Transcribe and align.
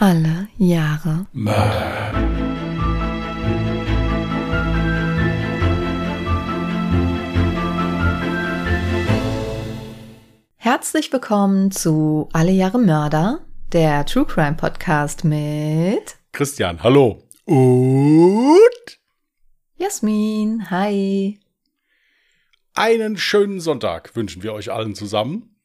Alle 0.00 0.46
Jahre 0.58 1.26
Mörder. 1.32 2.12
Herzlich 10.54 11.12
willkommen 11.12 11.72
zu 11.72 12.28
Alle 12.32 12.52
Jahre 12.52 12.78
Mörder, 12.78 13.40
der 13.72 14.06
True 14.06 14.24
Crime 14.24 14.54
Podcast 14.54 15.24
mit 15.24 16.14
Christian, 16.30 16.80
hallo. 16.84 17.24
Und 17.44 19.00
Jasmin. 19.74 20.70
Hi. 20.70 21.40
einen 22.74 23.16
schönen 23.16 23.58
Sonntag 23.58 24.14
wünschen 24.14 24.44
wir 24.44 24.52
euch 24.52 24.70
allen 24.70 24.94
zusammen. 24.94 25.56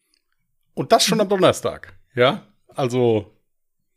Und 0.73 0.91
das 0.91 1.05
schon 1.05 1.21
am 1.21 1.29
Donnerstag. 1.29 1.99
Ja, 2.15 2.47
also 2.69 3.31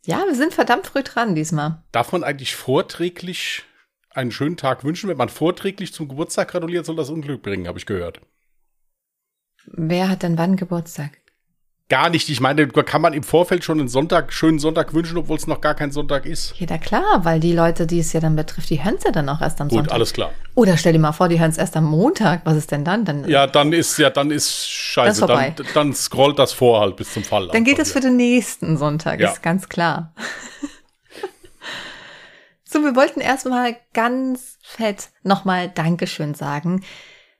Ja, 0.06 0.24
wir 0.24 0.36
sind 0.36 0.54
verdammt 0.54 0.86
früh 0.86 1.02
dran 1.02 1.34
diesmal. 1.34 1.82
darf 1.90 2.12
man 2.12 2.22
eigentlich 2.22 2.54
vorträglich 2.54 3.64
einen 4.10 4.30
schönen 4.30 4.56
Tag 4.56 4.84
wünschen? 4.84 5.10
Wenn 5.10 5.16
man 5.16 5.28
vorträglich 5.28 5.92
zum 5.92 6.06
Geburtstag 6.06 6.48
gratuliert, 6.48 6.86
soll 6.86 6.94
das 6.94 7.10
Unglück 7.10 7.42
bringen, 7.42 7.66
habe 7.66 7.78
ich 7.78 7.86
gehört. 7.86 8.20
Wer 9.66 10.08
hat 10.08 10.22
denn 10.22 10.38
wann 10.38 10.54
Geburtstag? 10.56 11.18
Gar 11.88 12.10
nicht. 12.10 12.28
Ich 12.28 12.40
meine, 12.40 12.66
kann 12.66 13.00
man 13.00 13.12
im 13.12 13.22
Vorfeld 13.22 13.62
schon 13.62 13.78
einen 13.78 13.86
Sonntag, 13.88 14.32
schönen 14.32 14.58
Sonntag 14.58 14.92
wünschen, 14.92 15.16
obwohl 15.18 15.36
es 15.36 15.46
noch 15.46 15.60
gar 15.60 15.76
kein 15.76 15.92
Sonntag 15.92 16.26
ist. 16.26 16.52
Ja, 16.58 16.66
na 16.68 16.78
klar, 16.78 17.24
weil 17.24 17.38
die 17.38 17.52
Leute, 17.52 17.86
die 17.86 18.00
es 18.00 18.12
ja 18.12 18.18
dann 18.18 18.34
betrifft, 18.34 18.70
die 18.70 18.82
hören 18.82 18.96
es 18.98 19.04
ja 19.04 19.12
dann 19.12 19.28
auch 19.28 19.40
erst 19.40 19.60
am 19.60 19.68
Gut, 19.68 19.76
Sonntag. 19.78 19.94
alles 19.94 20.12
klar. 20.12 20.32
Oder 20.56 20.76
stell 20.78 20.94
dir 20.94 20.98
mal 20.98 21.12
vor, 21.12 21.28
die 21.28 21.38
hören 21.38 21.50
es 21.50 21.58
erst 21.58 21.76
am 21.76 21.84
Montag. 21.84 22.40
Was 22.44 22.56
ist 22.56 22.72
denn 22.72 22.84
dann? 22.84 23.04
Dann, 23.04 23.28
Ja, 23.28 23.46
dann 23.46 23.72
ist 23.72 23.98
ja, 23.98 24.10
dann 24.10 24.32
ist 24.32 24.48
ist 24.48 24.68
scheiße. 24.68 25.20
vorbei. 25.20 25.54
Dann, 25.56 25.66
dann 25.74 25.94
scrollt 25.94 26.40
das 26.40 26.52
vor 26.52 26.80
halt 26.80 26.96
bis 26.96 27.12
zum 27.12 27.22
Fall. 27.22 27.48
dann 27.52 27.62
geht 27.62 27.78
es 27.78 27.92
für 27.92 28.00
den 28.00 28.16
nächsten 28.16 28.76
Sonntag, 28.78 29.20
Ja. 29.20 29.30
ist 29.30 29.42
ganz 29.44 29.68
klar. 29.68 30.12
so, 32.64 32.80
wir 32.80 32.96
wollten 32.96 33.20
erstmal 33.20 33.76
ganz 33.94 34.58
fett 34.62 35.10
nochmal 35.22 35.68
Dankeschön 35.68 36.34
sagen, 36.34 36.84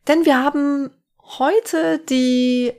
denn 0.07 0.25
wir 0.25 0.37
haben 0.39 0.91
heute 1.39 1.99
die 2.09 2.73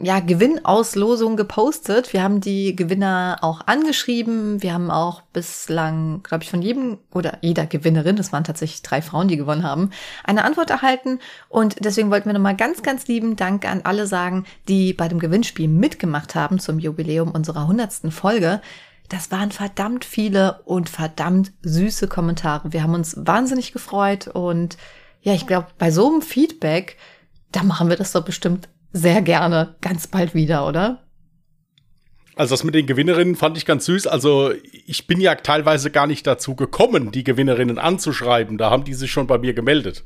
ja, 0.00 0.20
Gewinnauslosung 0.20 1.36
gepostet. 1.36 2.12
Wir 2.12 2.22
haben 2.22 2.40
die 2.40 2.76
Gewinner 2.76 3.38
auch 3.42 3.62
angeschrieben. 3.66 4.62
Wir 4.62 4.72
haben 4.72 4.90
auch 4.90 5.22
bislang, 5.32 6.22
glaube 6.22 6.44
ich, 6.44 6.50
von 6.50 6.62
jedem 6.62 6.98
oder 7.12 7.38
jeder 7.40 7.66
Gewinnerin, 7.66 8.16
das 8.16 8.32
waren 8.32 8.44
tatsächlich 8.44 8.82
drei 8.82 9.02
Frauen, 9.02 9.28
die 9.28 9.36
gewonnen 9.36 9.64
haben, 9.64 9.90
eine 10.24 10.44
Antwort 10.44 10.70
erhalten. 10.70 11.18
Und 11.48 11.84
deswegen 11.84 12.10
wollten 12.10 12.28
wir 12.28 12.32
nochmal 12.32 12.56
ganz, 12.56 12.82
ganz 12.82 13.06
lieben 13.08 13.36
Dank 13.36 13.64
an 13.64 13.82
alle 13.84 14.06
sagen, 14.06 14.44
die 14.68 14.92
bei 14.92 15.08
dem 15.08 15.18
Gewinnspiel 15.18 15.68
mitgemacht 15.68 16.34
haben 16.34 16.58
zum 16.58 16.78
Jubiläum 16.78 17.30
unserer 17.30 17.66
hundertsten 17.66 18.10
Folge. 18.10 18.60
Das 19.08 19.30
waren 19.30 19.50
verdammt 19.50 20.04
viele 20.04 20.60
und 20.64 20.88
verdammt 20.88 21.52
süße 21.62 22.08
Kommentare. 22.08 22.72
Wir 22.72 22.82
haben 22.82 22.94
uns 22.94 23.16
wahnsinnig 23.18 23.72
gefreut 23.72 24.28
und 24.28 24.76
ja, 25.22 25.34
ich 25.34 25.46
glaube, 25.46 25.68
bei 25.78 25.90
so 25.90 26.08
einem 26.08 26.22
Feedback, 26.22 26.98
da 27.50 27.62
machen 27.62 27.88
wir 27.88 27.96
das 27.96 28.12
doch 28.12 28.24
bestimmt 28.24 28.68
sehr 28.92 29.22
gerne 29.22 29.76
ganz 29.80 30.06
bald 30.06 30.34
wieder, 30.34 30.66
oder? 30.66 31.04
Also 32.36 32.52
das 32.52 32.62
mit 32.62 32.74
den 32.74 32.86
Gewinnerinnen 32.86 33.34
fand 33.34 33.56
ich 33.56 33.66
ganz 33.66 33.84
süß. 33.86 34.06
Also 34.06 34.52
ich 34.86 35.06
bin 35.06 35.20
ja 35.20 35.34
teilweise 35.34 35.90
gar 35.90 36.06
nicht 36.06 36.26
dazu 36.26 36.54
gekommen, 36.54 37.10
die 37.10 37.24
Gewinnerinnen 37.24 37.78
anzuschreiben. 37.78 38.58
Da 38.58 38.70
haben 38.70 38.84
die 38.84 38.94
sich 38.94 39.10
schon 39.10 39.26
bei 39.26 39.38
mir 39.38 39.54
gemeldet. 39.54 40.04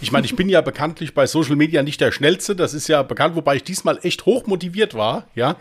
Ich 0.00 0.10
meine, 0.10 0.24
ich 0.24 0.36
bin 0.36 0.48
ja 0.48 0.62
bekanntlich 0.62 1.12
bei 1.12 1.26
Social 1.26 1.56
Media 1.56 1.82
nicht 1.82 2.00
der 2.00 2.12
Schnellste. 2.12 2.56
Das 2.56 2.72
ist 2.72 2.88
ja 2.88 3.02
bekannt, 3.02 3.36
wobei 3.36 3.56
ich 3.56 3.64
diesmal 3.64 3.98
echt 4.02 4.24
hoch 4.24 4.46
motiviert 4.46 4.94
war. 4.94 5.26
Ja, 5.34 5.56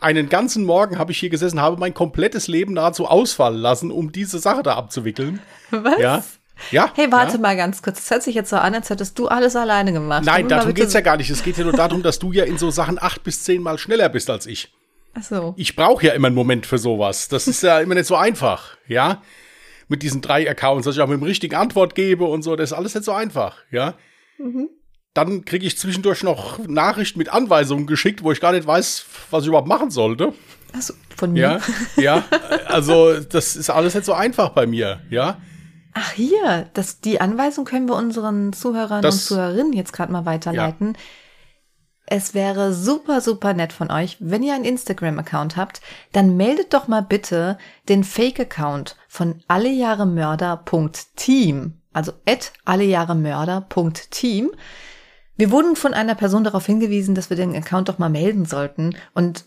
einen 0.00 0.30
ganzen 0.30 0.64
Morgen 0.64 0.98
habe 0.98 1.12
ich 1.12 1.18
hier 1.18 1.28
gesessen, 1.28 1.60
habe 1.60 1.76
mein 1.76 1.92
komplettes 1.92 2.48
Leben 2.48 2.72
nahezu 2.72 3.06
ausfallen 3.06 3.58
lassen, 3.58 3.90
um 3.90 4.10
diese 4.10 4.38
Sache 4.38 4.62
da 4.62 4.76
abzuwickeln. 4.76 5.40
Was? 5.70 5.98
Ja, 5.98 6.24
ja. 6.70 6.90
Hey, 6.94 7.10
warte 7.10 7.34
ja. 7.34 7.38
mal 7.40 7.56
ganz 7.56 7.82
kurz. 7.82 7.98
Das 8.00 8.10
hört 8.10 8.22
sich 8.22 8.34
jetzt 8.34 8.50
so 8.50 8.56
an, 8.56 8.74
als 8.74 8.90
hättest 8.90 9.18
du 9.18 9.28
alles 9.28 9.56
alleine 9.56 9.92
gemacht. 9.92 10.24
Nein, 10.24 10.48
darum 10.48 10.68
bitte- 10.68 10.82
geht's 10.82 10.94
ja 10.94 11.00
gar 11.00 11.16
nicht. 11.16 11.30
Es 11.30 11.42
geht 11.42 11.56
ja 11.58 11.64
nur 11.64 11.72
darum, 11.72 12.02
dass 12.02 12.18
du 12.18 12.32
ja 12.32 12.44
in 12.44 12.58
so 12.58 12.70
Sachen 12.70 13.02
acht 13.02 13.22
bis 13.24 13.42
zehnmal 13.44 13.78
schneller 13.78 14.08
bist 14.08 14.30
als 14.30 14.46
ich. 14.46 14.72
Ach 15.16 15.22
so. 15.22 15.54
ich 15.56 15.76
brauche 15.76 16.06
ja 16.06 16.12
immer 16.12 16.26
einen 16.26 16.34
Moment 16.34 16.66
für 16.66 16.78
sowas. 16.78 17.28
Das 17.28 17.46
ist 17.46 17.62
ja 17.62 17.78
immer 17.80 17.94
nicht 17.94 18.06
so 18.06 18.16
einfach, 18.16 18.76
ja. 18.88 19.22
Mit 19.86 20.02
diesen 20.02 20.20
drei 20.22 20.48
Accounts, 20.50 20.86
dass 20.86 20.96
ich 20.96 21.02
auch 21.02 21.06
mit 21.06 21.20
dem 21.20 21.24
richtigen 21.24 21.54
Antwort 21.54 21.94
gebe 21.94 22.24
und 22.24 22.42
so, 22.42 22.56
das 22.56 22.72
ist 22.72 22.76
alles 22.76 22.94
nicht 22.94 23.04
so 23.04 23.12
einfach, 23.12 23.58
ja. 23.70 23.94
Dann 25.12 25.44
kriege 25.44 25.66
ich 25.66 25.78
zwischendurch 25.78 26.24
noch 26.24 26.58
Nachrichten 26.66 27.18
mit 27.20 27.28
Anweisungen 27.28 27.86
geschickt, 27.86 28.24
wo 28.24 28.32
ich 28.32 28.40
gar 28.40 28.50
nicht 28.52 28.66
weiß, 28.66 29.06
was 29.30 29.42
ich 29.44 29.48
überhaupt 29.48 29.68
machen 29.68 29.90
sollte. 29.92 30.32
Achso, 30.72 30.94
von 31.16 31.32
mir. 31.32 31.60
Ja, 31.96 32.02
ja. 32.02 32.24
Also, 32.66 33.20
das 33.20 33.54
ist 33.54 33.70
alles 33.70 33.94
nicht 33.94 34.06
so 34.06 34.14
einfach 34.14 34.48
bei 34.48 34.66
mir, 34.66 35.02
ja. 35.10 35.38
Ach 35.94 36.12
hier, 36.12 36.68
das, 36.74 37.00
die 37.00 37.20
Anweisung 37.20 37.64
können 37.64 37.88
wir 37.88 37.94
unseren 37.94 38.52
Zuhörern 38.52 39.02
Das- 39.02 39.14
und 39.14 39.20
Zuhörerinnen 39.22 39.72
jetzt 39.72 39.92
gerade 39.92 40.12
mal 40.12 40.26
weiterleiten. 40.26 40.96
Es 42.06 42.34
wäre 42.34 42.74
super, 42.74 43.22
super 43.22 43.54
nett 43.54 43.72
von 43.72 43.90
euch, 43.90 44.18
wenn 44.20 44.42
ihr 44.42 44.52
einen 44.54 44.66
Instagram-Account 44.66 45.56
habt, 45.56 45.80
dann 46.12 46.36
meldet 46.36 46.74
doch 46.74 46.86
mal 46.86 47.00
bitte 47.00 47.56
den 47.88 48.04
Fake-Account 48.04 48.96
von 49.08 49.42
allejahremörder.team, 49.48 51.80
also 51.94 52.12
at 52.28 52.52
allejahremörder.team. 52.66 54.50
Wir 55.36 55.50
wurden 55.50 55.76
von 55.76 55.94
einer 55.94 56.14
Person 56.14 56.44
darauf 56.44 56.66
hingewiesen, 56.66 57.14
dass 57.14 57.30
wir 57.30 57.38
den 57.38 57.56
Account 57.56 57.88
doch 57.88 57.96
mal 57.98 58.10
melden 58.10 58.44
sollten. 58.44 58.94
Und 59.14 59.46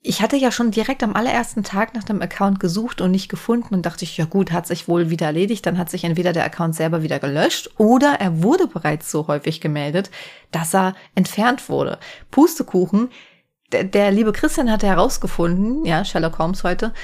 ich 0.00 0.22
hatte 0.22 0.36
ja 0.36 0.52
schon 0.52 0.70
direkt 0.70 1.02
am 1.02 1.14
allerersten 1.16 1.64
Tag 1.64 1.94
nach 1.94 2.04
dem 2.04 2.22
Account 2.22 2.60
gesucht 2.60 3.00
und 3.00 3.10
nicht 3.10 3.28
gefunden 3.28 3.74
und 3.74 3.84
dachte 3.84 4.04
ich, 4.04 4.16
ja 4.16 4.26
gut, 4.26 4.52
hat 4.52 4.66
sich 4.66 4.86
wohl 4.86 5.10
wieder 5.10 5.26
erledigt. 5.26 5.66
Dann 5.66 5.76
hat 5.76 5.90
sich 5.90 6.04
entweder 6.04 6.32
der 6.32 6.44
Account 6.44 6.76
selber 6.76 7.02
wieder 7.02 7.18
gelöscht 7.18 7.70
oder 7.78 8.14
er 8.20 8.42
wurde 8.42 8.68
bereits 8.68 9.10
so 9.10 9.26
häufig 9.26 9.60
gemeldet, 9.60 10.10
dass 10.52 10.74
er 10.74 10.94
entfernt 11.14 11.68
wurde. 11.68 11.98
Pustekuchen. 12.30 13.10
Der, 13.72 13.84
der 13.84 14.12
liebe 14.12 14.32
Christian 14.32 14.70
hatte 14.70 14.86
herausgefunden, 14.86 15.84
ja, 15.84 16.04
Sherlock 16.04 16.38
Holmes 16.38 16.64
heute, 16.64 16.94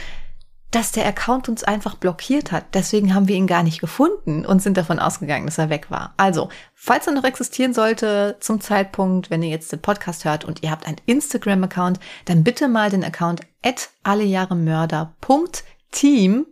dass 0.74 0.90
der 0.90 1.06
Account 1.06 1.48
uns 1.48 1.62
einfach 1.62 1.94
blockiert 1.94 2.50
hat. 2.50 2.74
Deswegen 2.74 3.14
haben 3.14 3.28
wir 3.28 3.36
ihn 3.36 3.46
gar 3.46 3.62
nicht 3.62 3.80
gefunden 3.80 4.44
und 4.44 4.60
sind 4.60 4.76
davon 4.76 4.98
ausgegangen, 4.98 5.46
dass 5.46 5.58
er 5.58 5.70
weg 5.70 5.88
war. 5.88 6.14
Also, 6.16 6.48
falls 6.74 7.06
er 7.06 7.12
noch 7.12 7.22
existieren 7.22 7.72
sollte 7.72 8.38
zum 8.40 8.60
Zeitpunkt, 8.60 9.30
wenn 9.30 9.44
ihr 9.44 9.50
jetzt 9.50 9.70
den 9.70 9.80
Podcast 9.80 10.24
hört 10.24 10.44
und 10.44 10.64
ihr 10.64 10.72
habt 10.72 10.88
einen 10.88 11.00
Instagram-Account, 11.06 12.00
dann 12.24 12.42
bitte 12.42 12.66
mal 12.66 12.90
den 12.90 13.04
Account 13.04 13.42
at 13.62 13.90
allejahremörder.team 14.02 16.46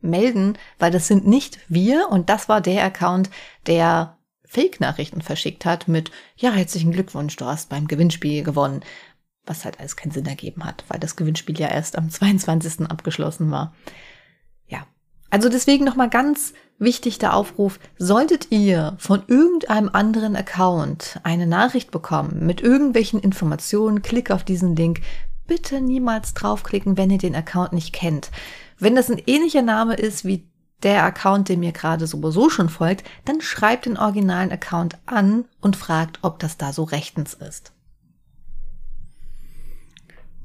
melden, 0.00 0.56
weil 0.78 0.90
das 0.90 1.06
sind 1.06 1.26
nicht 1.26 1.58
wir 1.68 2.08
und 2.08 2.30
das 2.30 2.48
war 2.48 2.62
der 2.62 2.82
Account, 2.82 3.28
der 3.66 4.16
Fake-Nachrichten 4.46 5.20
verschickt 5.20 5.66
hat 5.66 5.86
mit, 5.86 6.10
ja, 6.36 6.52
herzlichen 6.52 6.92
Glückwunsch, 6.92 7.36
du 7.36 7.44
hast 7.44 7.68
beim 7.68 7.88
Gewinnspiel 7.88 8.42
gewonnen 8.42 8.82
was 9.46 9.64
halt 9.64 9.78
alles 9.78 9.96
keinen 9.96 10.12
Sinn 10.12 10.26
ergeben 10.26 10.64
hat, 10.64 10.84
weil 10.88 11.00
das 11.00 11.16
Gewinnspiel 11.16 11.58
ja 11.58 11.68
erst 11.68 11.96
am 11.96 12.10
22. 12.10 12.88
abgeschlossen 12.88 13.50
war. 13.50 13.74
Ja, 14.66 14.86
also 15.30 15.48
deswegen 15.48 15.84
nochmal 15.84 16.10
ganz 16.10 16.54
wichtig 16.78 17.18
der 17.18 17.34
Aufruf, 17.34 17.78
solltet 17.98 18.50
ihr 18.50 18.96
von 18.98 19.22
irgendeinem 19.26 19.90
anderen 19.92 20.36
Account 20.36 21.20
eine 21.22 21.46
Nachricht 21.46 21.90
bekommen 21.90 22.46
mit 22.46 22.60
irgendwelchen 22.60 23.20
Informationen, 23.20 24.02
klick 24.02 24.30
auf 24.30 24.44
diesen 24.44 24.74
Link, 24.76 25.00
bitte 25.46 25.80
niemals 25.80 26.34
draufklicken, 26.34 26.96
wenn 26.96 27.10
ihr 27.10 27.18
den 27.18 27.34
Account 27.34 27.72
nicht 27.72 27.92
kennt. 27.92 28.30
Wenn 28.78 28.96
das 28.96 29.10
ein 29.10 29.22
ähnlicher 29.26 29.62
Name 29.62 29.94
ist 29.94 30.24
wie 30.24 30.48
der 30.82 31.04
Account, 31.04 31.48
dem 31.48 31.62
ihr 31.62 31.72
gerade 31.72 32.06
sowieso 32.06 32.50
schon 32.50 32.68
folgt, 32.68 33.04
dann 33.24 33.40
schreibt 33.40 33.86
den 33.86 33.96
originalen 33.96 34.52
Account 34.52 34.98
an 35.06 35.46
und 35.60 35.76
fragt, 35.76 36.18
ob 36.22 36.38
das 36.38 36.56
da 36.56 36.72
so 36.72 36.84
rechtens 36.84 37.34
ist. 37.34 37.73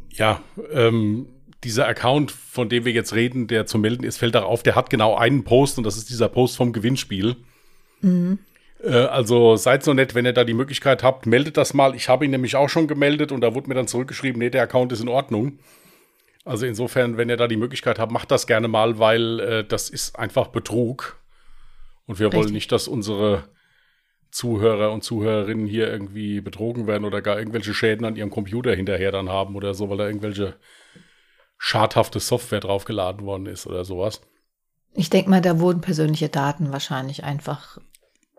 Ja, 0.09 0.41
ähm, 0.71 1.27
dieser 1.63 1.87
Account, 1.87 2.31
von 2.31 2.69
dem 2.69 2.85
wir 2.85 2.93
jetzt 2.93 3.13
reden, 3.13 3.47
der 3.47 3.65
zu 3.65 3.77
melden 3.77 4.03
ist, 4.03 4.17
fällt 4.17 4.35
darauf, 4.35 4.63
der 4.63 4.75
hat 4.75 4.89
genau 4.89 5.15
einen 5.15 5.44
Post 5.44 5.77
und 5.77 5.83
das 5.83 5.97
ist 5.97 6.09
dieser 6.09 6.29
Post 6.29 6.57
vom 6.57 6.73
Gewinnspiel. 6.73 7.35
Äh, 8.83 8.89
also 8.89 9.56
seid 9.56 9.83
so 9.83 9.94
nett, 9.94 10.15
wenn 10.15 10.25
ihr 10.25 10.33
da 10.33 10.44
die 10.44 10.53
Möglichkeit 10.53 11.03
habt, 11.03 11.25
meldet 11.25 11.57
das 11.57 11.73
mal. 11.73 11.95
Ich 11.95 12.09
habe 12.09 12.25
ihn 12.25 12.31
nämlich 12.31 12.56
auch 12.56 12.69
schon 12.69 12.88
gemeldet 12.88 13.31
und 13.31 13.41
da 13.41 13.53
wurde 13.53 13.67
mir 13.67 13.75
dann 13.75 13.88
zurückgeschrieben, 13.88 14.39
nee, 14.39 14.50
der 14.50 14.63
Account 14.63 14.91
ist 14.91 15.01
in 15.01 15.09
Ordnung. 15.09 15.59
Also 16.45 16.65
insofern, 16.65 17.17
wenn 17.17 17.29
ihr 17.29 17.38
da 17.38 17.47
die 17.47 17.57
Möglichkeit 17.57 18.00
habt, 18.00 18.12
macht 18.12 18.31
das 18.31 18.47
gerne 18.47 18.67
mal, 18.67 18.97
weil 18.97 19.39
äh, 19.39 19.63
das 19.65 19.89
ist 19.89 20.17
einfach 20.17 20.47
Betrug. 20.47 21.17
Und 22.05 22.19
wir 22.19 22.27
wollen 22.27 22.44
Richtig. 22.44 22.53
nicht, 22.53 22.71
dass 22.71 22.88
unsere 22.88 23.44
Zuhörer 24.31 24.91
und 24.91 25.03
Zuhörerinnen 25.03 25.65
hier 25.65 25.91
irgendwie 25.91 26.41
betrogen 26.41 26.87
werden 26.87 27.05
oder 27.05 27.21
gar 27.21 27.39
irgendwelche 27.39 27.73
Schäden 27.73 28.05
an 28.05 28.15
ihrem 28.15 28.29
Computer 28.29 28.75
hinterher 28.75 29.11
dann 29.11 29.29
haben 29.29 29.55
oder 29.55 29.73
so, 29.73 29.89
weil 29.89 29.97
da 29.97 30.07
irgendwelche 30.07 30.55
schadhafte 31.57 32.19
Software 32.19 32.59
draufgeladen 32.59 33.25
worden 33.25 33.47
ist 33.47 33.67
oder 33.67 33.83
sowas. 33.85 34.21
Ich 34.93 35.09
denke 35.09 35.29
mal, 35.29 35.41
da 35.41 35.59
wurden 35.59 35.81
persönliche 35.81 36.29
Daten 36.29 36.71
wahrscheinlich 36.71 37.23
einfach 37.23 37.77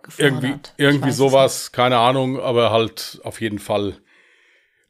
gefordert. 0.03 0.43
Irgendwie, 0.43 0.61
irgendwie 0.77 1.11
sowas, 1.11 1.73
keine 1.73 1.99
Ahnung, 1.99 2.41
aber 2.41 2.71
halt 2.71 3.21
auf 3.25 3.41
jeden 3.41 3.59
Fall 3.59 3.97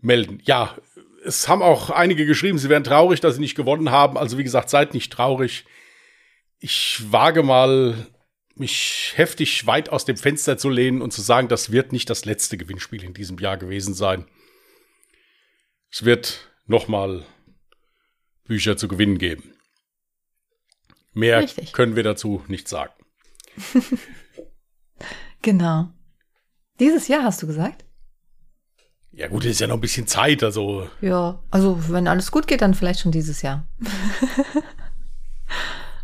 melden. 0.00 0.40
Ja, 0.44 0.76
es 1.24 1.48
haben 1.48 1.62
auch 1.62 1.90
einige 1.90 2.26
geschrieben, 2.26 2.58
sie 2.58 2.68
wären 2.68 2.84
traurig, 2.84 3.20
dass 3.20 3.34
sie 3.34 3.40
nicht 3.40 3.54
gewonnen 3.54 3.90
haben. 3.90 4.16
Also 4.16 4.38
wie 4.38 4.44
gesagt, 4.44 4.70
seid 4.70 4.94
nicht 4.94 5.12
traurig. 5.12 5.64
Ich 6.58 7.02
wage 7.10 7.42
mal, 7.42 8.06
mich 8.54 9.12
heftig 9.16 9.66
weit 9.66 9.88
aus 9.88 10.04
dem 10.04 10.16
Fenster 10.16 10.58
zu 10.58 10.68
lehnen 10.68 11.02
und 11.02 11.12
zu 11.12 11.22
sagen, 11.22 11.48
das 11.48 11.72
wird 11.72 11.92
nicht 11.92 12.10
das 12.10 12.24
letzte 12.24 12.56
Gewinnspiel 12.56 13.02
in 13.04 13.14
diesem 13.14 13.38
Jahr 13.38 13.56
gewesen 13.56 13.94
sein. 13.94 14.26
Es 15.90 16.04
wird 16.04 16.50
nochmal 16.66 17.26
Bücher 18.44 18.76
zu 18.76 18.88
gewinnen 18.88 19.18
geben. 19.18 19.54
Mehr 21.12 21.40
Richtig. 21.40 21.72
können 21.72 21.96
wir 21.96 22.02
dazu 22.02 22.44
nicht 22.48 22.68
sagen. 22.68 22.92
genau. 25.42 25.92
Dieses 26.78 27.08
Jahr 27.08 27.24
hast 27.24 27.42
du 27.42 27.46
gesagt? 27.46 27.84
Ja 29.12 29.26
gut, 29.26 29.44
ist 29.44 29.60
ja 29.60 29.66
noch 29.66 29.74
ein 29.74 29.80
bisschen 29.80 30.06
Zeit, 30.06 30.42
also. 30.42 30.88
Ja, 31.00 31.42
also 31.50 31.78
wenn 31.88 32.06
alles 32.06 32.30
gut 32.30 32.46
geht, 32.46 32.62
dann 32.62 32.74
vielleicht 32.74 33.00
schon 33.00 33.12
dieses 33.12 33.42
Jahr. 33.42 33.68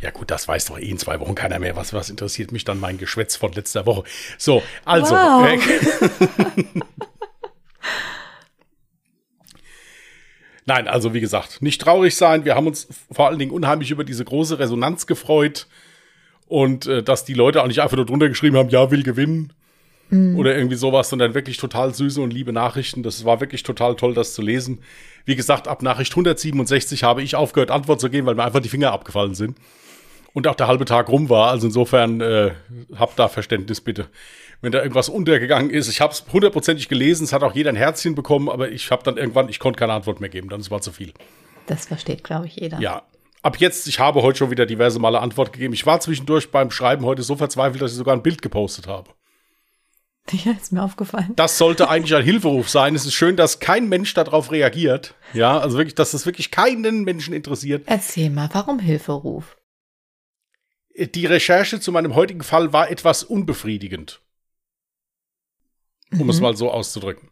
ja 0.00 0.10
gut, 0.10 0.30
das 0.30 0.46
weiß 0.46 0.66
doch 0.66 0.78
eh 0.78 0.88
in 0.88 0.98
zwei 0.98 1.18
Wochen 1.20 1.34
keiner 1.34 1.58
mehr. 1.58 1.74
Was, 1.76 1.92
was 1.92 2.10
interessiert 2.10 2.52
mich 2.52 2.64
dann 2.64 2.78
mein 2.78 2.98
Geschwätz 2.98 3.36
von 3.36 3.52
letzter 3.52 3.86
Woche? 3.86 4.04
So, 4.38 4.62
also. 4.84 5.14
Wow. 5.14 5.48
Nein, 10.66 10.88
also 10.88 11.14
wie 11.14 11.20
gesagt, 11.20 11.62
nicht 11.62 11.80
traurig 11.80 12.16
sein. 12.16 12.44
Wir 12.44 12.56
haben 12.56 12.66
uns 12.66 12.88
vor 13.12 13.28
allen 13.28 13.38
Dingen 13.38 13.52
unheimlich 13.52 13.92
über 13.92 14.02
diese 14.02 14.24
große 14.24 14.58
Resonanz 14.58 15.06
gefreut 15.06 15.68
und 16.48 16.86
äh, 16.86 17.04
dass 17.04 17.24
die 17.24 17.34
Leute 17.34 17.62
auch 17.62 17.68
nicht 17.68 17.80
einfach 17.80 17.96
nur 17.96 18.04
drunter 18.04 18.28
geschrieben 18.28 18.56
haben, 18.56 18.68
ja, 18.70 18.90
will 18.90 19.04
gewinnen 19.04 19.52
mhm. 20.10 20.36
oder 20.36 20.56
irgendwie 20.56 20.74
sowas, 20.74 21.08
sondern 21.08 21.34
wirklich 21.34 21.58
total 21.58 21.94
süße 21.94 22.20
und 22.20 22.32
liebe 22.32 22.52
Nachrichten. 22.52 23.04
Das 23.04 23.24
war 23.24 23.40
wirklich 23.40 23.62
total 23.62 23.94
toll, 23.94 24.12
das 24.12 24.34
zu 24.34 24.42
lesen. 24.42 24.80
Wie 25.24 25.36
gesagt, 25.36 25.68
ab 25.68 25.82
Nachricht 25.82 26.12
167 26.12 27.04
habe 27.04 27.22
ich 27.22 27.36
aufgehört, 27.36 27.70
Antwort 27.70 28.00
zu 28.00 28.10
geben, 28.10 28.26
weil 28.26 28.34
mir 28.34 28.44
einfach 28.44 28.60
die 28.60 28.68
Finger 28.68 28.90
abgefallen 28.90 29.36
sind 29.36 29.56
und 30.36 30.46
auch 30.46 30.54
der 30.54 30.68
halbe 30.68 30.84
Tag 30.84 31.08
rum 31.08 31.30
war. 31.30 31.50
Also 31.50 31.66
insofern 31.66 32.20
äh, 32.20 32.50
habt 32.94 33.18
da 33.18 33.28
Verständnis 33.28 33.80
bitte 33.80 34.08
wenn 34.62 34.72
da 34.72 34.80
irgendwas 34.80 35.10
untergegangen 35.10 35.70
ist. 35.70 35.86
Ich 35.86 36.00
habe 36.00 36.14
es 36.14 36.24
hundertprozentig 36.32 36.88
gelesen, 36.88 37.24
es 37.24 37.34
hat 37.34 37.42
auch 37.42 37.54
jeder 37.54 37.68
ein 37.68 37.76
Herzchen 37.76 38.14
bekommen, 38.14 38.48
aber 38.48 38.70
ich 38.70 38.90
habe 38.90 39.02
dann 39.02 39.18
irgendwann, 39.18 39.50
ich 39.50 39.58
konnte 39.58 39.78
keine 39.78 39.92
Antwort 39.92 40.20
mehr 40.20 40.30
geben, 40.30 40.48
dann 40.48 40.68
war 40.70 40.80
zu 40.80 40.92
viel. 40.92 41.12
Das 41.66 41.84
versteht, 41.84 42.24
glaube 42.24 42.46
ich, 42.46 42.56
jeder. 42.56 42.80
Ja. 42.80 43.02
Ab 43.42 43.58
jetzt, 43.58 43.86
ich 43.86 44.00
habe 44.00 44.22
heute 44.22 44.38
schon 44.38 44.50
wieder 44.50 44.64
diverse 44.64 44.98
Male 44.98 45.20
Antwort 45.20 45.52
gegeben. 45.52 45.74
Ich 45.74 45.84
war 45.84 46.00
zwischendurch 46.00 46.50
beim 46.50 46.70
Schreiben 46.70 47.04
heute 47.04 47.22
so 47.22 47.36
verzweifelt, 47.36 47.82
dass 47.82 47.90
ich 47.90 47.98
sogar 47.98 48.16
ein 48.16 48.22
Bild 48.22 48.40
gepostet 48.40 48.86
habe. 48.86 49.10
Ja, 50.32 50.52
ist 50.52 50.72
mir 50.72 50.82
aufgefallen. 50.82 51.34
Das 51.36 51.58
sollte 51.58 51.88
eigentlich 51.88 52.16
ein 52.16 52.24
Hilferuf 52.24 52.70
sein. 52.70 52.96
Es 52.96 53.04
ist 53.04 53.12
schön, 53.14 53.36
dass 53.36 53.60
kein 53.60 53.88
Mensch 53.88 54.14
darauf 54.14 54.50
reagiert. 54.50 55.14
Ja, 55.34 55.58
also 55.58 55.76
wirklich, 55.76 55.94
dass 55.94 56.10
das 56.12 56.26
wirklich 56.26 56.50
keinen 56.50 57.04
Menschen 57.04 57.32
interessiert. 57.34 57.84
Erzähl 57.86 58.30
mal, 58.30 58.48
warum 58.52 58.80
Hilferuf? 58.80 59.56
Die 60.98 61.26
Recherche 61.26 61.80
zu 61.80 61.92
meinem 61.92 62.14
heutigen 62.14 62.42
Fall 62.42 62.72
war 62.72 62.90
etwas 62.90 63.22
unbefriedigend 63.22 64.20
um 66.12 66.18
mhm. 66.24 66.30
es 66.30 66.40
mal 66.40 66.56
so 66.56 66.70
auszudrücken. 66.70 67.30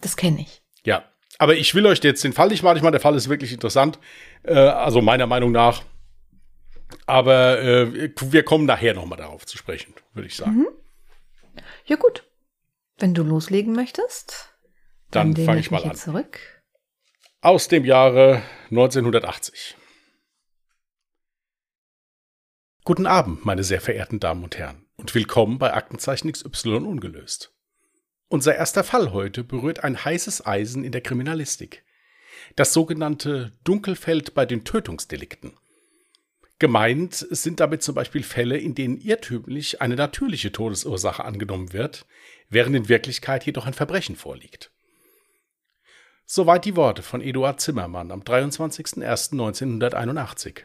Das 0.00 0.16
kenne 0.16 0.40
ich. 0.40 0.62
Ja, 0.84 1.04
aber 1.38 1.56
ich 1.56 1.74
will 1.74 1.86
euch 1.86 2.02
jetzt 2.02 2.24
den 2.24 2.32
Fall 2.32 2.48
nicht 2.48 2.62
machen. 2.62 2.76
Ich 2.76 2.82
meine, 2.82 2.92
der 2.92 3.00
Fall 3.00 3.14
ist 3.16 3.28
wirklich 3.28 3.52
interessant, 3.52 3.98
äh, 4.42 4.54
also 4.54 5.00
meiner 5.02 5.26
Meinung 5.26 5.52
nach. 5.52 5.82
Aber 7.06 7.60
äh, 7.60 8.10
wir 8.20 8.42
kommen 8.42 8.66
nachher 8.66 8.94
noch 8.94 9.06
mal 9.06 9.16
darauf 9.16 9.46
zu 9.46 9.56
sprechen, 9.56 9.94
würde 10.12 10.26
ich 10.26 10.36
sagen. 10.36 10.56
Mhm. 10.56 10.68
Ja 11.84 11.96
gut, 11.96 12.24
wenn 12.98 13.14
du 13.14 13.22
loslegen 13.22 13.74
möchtest, 13.74 14.54
dann, 15.10 15.34
dann 15.34 15.44
fange 15.44 15.60
ich 15.60 15.70
mal 15.70 15.84
an. 15.84 15.94
Zurück. 15.94 16.40
Aus 17.42 17.68
dem 17.68 17.84
Jahre 17.84 18.42
1980. 18.70 19.76
Guten 22.82 23.06
Abend, 23.06 23.44
meine 23.44 23.62
sehr 23.62 23.82
verehrten 23.82 24.20
Damen 24.20 24.42
und 24.42 24.56
Herren 24.56 24.86
und 24.96 25.14
willkommen 25.14 25.58
bei 25.58 25.74
Aktenzeichen 25.74 26.32
XY 26.32 26.76
ungelöst. 26.76 27.52
Unser 28.28 28.56
erster 28.56 28.84
Fall 28.84 29.12
heute 29.12 29.44
berührt 29.44 29.84
ein 29.84 30.02
heißes 30.02 30.46
Eisen 30.46 30.82
in 30.82 30.90
der 30.90 31.02
Kriminalistik. 31.02 31.84
Das 32.56 32.72
sogenannte 32.72 33.52
Dunkelfeld 33.64 34.32
bei 34.32 34.46
den 34.46 34.64
Tötungsdelikten. 34.64 35.58
Gemeint 36.58 37.14
sind 37.14 37.60
damit 37.60 37.82
zum 37.82 37.94
Beispiel 37.94 38.22
Fälle, 38.22 38.56
in 38.56 38.74
denen 38.74 38.96
irrtümlich 38.96 39.82
eine 39.82 39.96
natürliche 39.96 40.50
Todesursache 40.50 41.22
angenommen 41.22 41.74
wird, 41.74 42.06
während 42.48 42.74
in 42.74 42.88
Wirklichkeit 42.88 43.44
jedoch 43.44 43.66
ein 43.66 43.74
Verbrechen 43.74 44.16
vorliegt. 44.16 44.72
Soweit 46.24 46.64
die 46.64 46.76
Worte 46.76 47.02
von 47.02 47.20
Eduard 47.20 47.60
Zimmermann 47.60 48.10
am 48.10 48.22
23.01.1981 48.22 50.62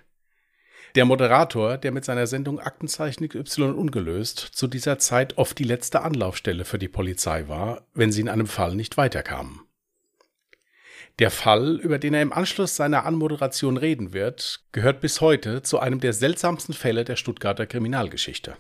der 0.96 1.06
Moderator, 1.06 1.78
der 1.78 1.92
mit 1.92 2.06
seiner 2.06 2.26
Sendung 2.26 2.60
Aktenzeichen 2.60 3.26
Y 3.26 3.74
ungelöst 3.74 4.40
zu 4.40 4.68
dieser 4.68 4.98
Zeit 4.98 5.38
oft 5.38 5.60
die 5.60 5.64
letzte 5.64 6.02
Anlaufstelle 6.02 6.64
für 6.64 6.80
die 6.80 6.88
Polizei 6.88 7.48
war, 7.48 7.86
wenn 7.94 8.12
sie 8.12 8.22
in 8.22 8.30
einem 8.30 8.48
Fall 8.48 8.76
nicht 8.76 8.96
weiterkamen. 8.96 9.62
Der 11.20 11.32
Fall, 11.32 11.80
über 11.80 11.98
den 11.98 12.14
er 12.14 12.22
im 12.22 12.34
Anschluss 12.34 12.76
seiner 12.76 13.06
Anmoderation 13.06 13.78
reden 13.78 14.14
wird, 14.14 14.66
gehört 14.72 15.00
bis 15.02 15.22
heute 15.22 15.62
zu 15.62 15.80
einem 15.80 16.00
der 16.00 16.14
seltsamsten 16.14 16.74
Fälle 16.74 17.06
der 17.06 17.16
Stuttgarter 17.16 17.68
Kriminalgeschichte. 17.68 18.58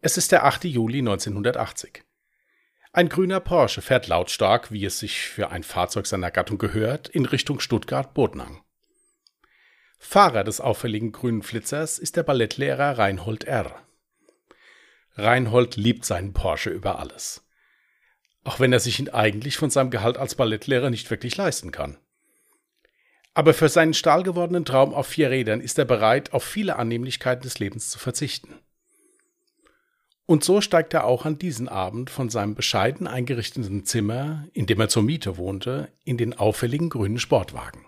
Es 0.00 0.16
ist 0.16 0.30
der 0.30 0.44
8. 0.44 0.64
Juli 0.64 0.98
1980. 0.98 2.04
Ein 2.92 3.08
grüner 3.08 3.40
Porsche 3.40 3.82
fährt 3.82 4.06
lautstark, 4.06 4.70
wie 4.70 4.84
es 4.84 5.00
sich 5.00 5.20
für 5.20 5.50
ein 5.50 5.62
Fahrzeug 5.62 6.06
seiner 6.06 6.30
Gattung 6.30 6.58
gehört, 6.58 7.08
in 7.08 7.26
Richtung 7.26 7.60
Stuttgart-Bodnang. 7.60 8.62
Fahrer 9.98 10.44
des 10.44 10.60
auffälligen 10.60 11.12
grünen 11.12 11.42
Flitzers 11.42 11.98
ist 11.98 12.16
der 12.16 12.22
Ballettlehrer 12.22 12.98
Reinhold 12.98 13.44
R. 13.44 13.82
Reinhold 15.14 15.76
liebt 15.76 16.04
seinen 16.04 16.32
Porsche 16.32 16.70
über 16.70 16.98
alles. 16.98 17.46
Auch 18.44 18.60
wenn 18.60 18.72
er 18.72 18.80
sich 18.80 19.00
ihn 19.00 19.08
eigentlich 19.08 19.56
von 19.56 19.70
seinem 19.70 19.90
Gehalt 19.90 20.18
als 20.18 20.34
Ballettlehrer 20.34 20.90
nicht 20.90 21.10
wirklich 21.10 21.36
leisten 21.36 21.72
kann. 21.72 21.98
Aber 23.34 23.54
für 23.54 23.68
seinen 23.68 23.94
stahlgewordenen 23.94 24.64
Traum 24.64 24.94
auf 24.94 25.08
vier 25.08 25.30
Rädern 25.30 25.60
ist 25.60 25.78
er 25.78 25.84
bereit, 25.84 26.32
auf 26.32 26.44
viele 26.44 26.76
Annehmlichkeiten 26.76 27.42
des 27.42 27.58
Lebens 27.58 27.90
zu 27.90 27.98
verzichten. 27.98 28.54
Und 30.26 30.42
so 30.42 30.60
steigt 30.60 30.92
er 30.94 31.04
auch 31.04 31.24
an 31.24 31.38
diesem 31.38 31.68
Abend 31.68 32.10
von 32.10 32.30
seinem 32.30 32.54
bescheiden 32.54 33.06
eingerichteten 33.06 33.84
Zimmer, 33.84 34.46
in 34.52 34.66
dem 34.66 34.80
er 34.80 34.88
zur 34.88 35.02
Miete 35.02 35.36
wohnte, 35.36 35.92
in 36.04 36.16
den 36.16 36.34
auffälligen 36.34 36.90
grünen 36.90 37.18
Sportwagen. 37.18 37.85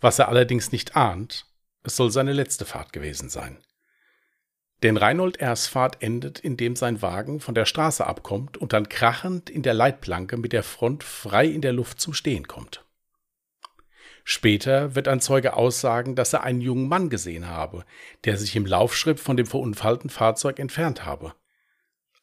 Was 0.00 0.18
er 0.18 0.28
allerdings 0.28 0.72
nicht 0.72 0.96
ahnt, 0.96 1.46
es 1.82 1.96
soll 1.96 2.10
seine 2.10 2.32
letzte 2.32 2.64
Fahrt 2.64 2.92
gewesen 2.92 3.28
sein. 3.28 3.58
Denn 4.82 4.96
Reinhold 4.96 5.38
R.'s 5.38 5.66
Fahrt 5.66 6.02
endet, 6.02 6.38
indem 6.38 6.76
sein 6.76 7.02
Wagen 7.02 7.40
von 7.40 7.54
der 7.54 7.64
Straße 7.64 8.06
abkommt 8.06 8.56
und 8.56 8.72
dann 8.72 8.88
krachend 8.88 9.50
in 9.50 9.62
der 9.62 9.74
Leitplanke 9.74 10.36
mit 10.36 10.52
der 10.52 10.62
Front 10.62 11.02
frei 11.02 11.46
in 11.46 11.62
der 11.62 11.72
Luft 11.72 12.00
zum 12.00 12.14
Stehen 12.14 12.46
kommt. 12.46 12.84
Später 14.22 14.94
wird 14.94 15.08
ein 15.08 15.20
Zeuge 15.20 15.56
aussagen, 15.56 16.14
dass 16.14 16.32
er 16.32 16.44
einen 16.44 16.60
jungen 16.60 16.86
Mann 16.86 17.08
gesehen 17.08 17.48
habe, 17.48 17.84
der 18.24 18.36
sich 18.36 18.54
im 18.54 18.66
Laufschritt 18.66 19.18
von 19.18 19.36
dem 19.36 19.46
verunfallten 19.46 20.10
Fahrzeug 20.10 20.58
entfernt 20.58 21.04
habe. 21.04 21.34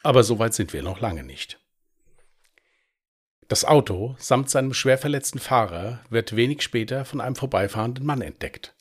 Aber 0.04 0.24
so 0.24 0.38
weit 0.38 0.54
sind 0.54 0.72
wir 0.72 0.84
noch 0.84 1.02
lange 1.02 1.24
nicht. 1.24 1.60
Das 3.48 3.64
Auto 3.64 4.16
samt 4.18 4.50
seinem 4.50 4.74
schwer 4.74 4.98
verletzten 4.98 5.40
Fahrer 5.40 6.04
wird 6.10 6.36
wenig 6.36 6.64
später 6.64 7.06
von 7.06 7.22
einem 7.22 7.36
vorbeifahrenden 7.36 8.06
Mann 8.06 8.22
entdeckt. 8.22 8.74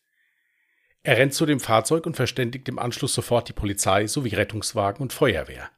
Er 1.02 1.18
rennt 1.18 1.34
zu 1.34 1.44
dem 1.44 1.60
Fahrzeug 1.60 2.06
und 2.06 2.16
verständigt 2.16 2.66
im 2.68 2.78
Anschluss 2.78 3.12
sofort 3.12 3.48
die 3.48 3.52
Polizei 3.52 4.06
sowie 4.06 4.34
Rettungswagen 4.34 5.02
und 5.02 5.12
Feuerwehr. 5.12 5.70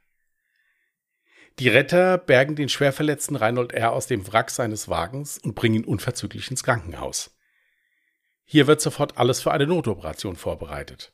Die 1.59 1.69
Retter 1.69 2.16
bergen 2.16 2.55
den 2.55 2.69
schwer 2.69 2.93
verletzten 2.93 3.35
Reinhold 3.35 3.73
R. 3.73 3.93
aus 3.93 4.07
dem 4.07 4.31
Wrack 4.31 4.50
seines 4.50 4.88
Wagens 4.88 5.38
und 5.38 5.55
bringen 5.57 5.76
ihn 5.76 5.85
unverzüglich 5.85 6.49
ins 6.50 6.62
Krankenhaus. 6.62 7.37
Hier 8.45 8.69
wird 8.69 8.81
sofort 8.81 9.19
alles 9.19 9.40
für 9.43 9.50
eine 9.50 9.66
Notoperation 9.66 10.37
vorbereitet. 10.37 11.12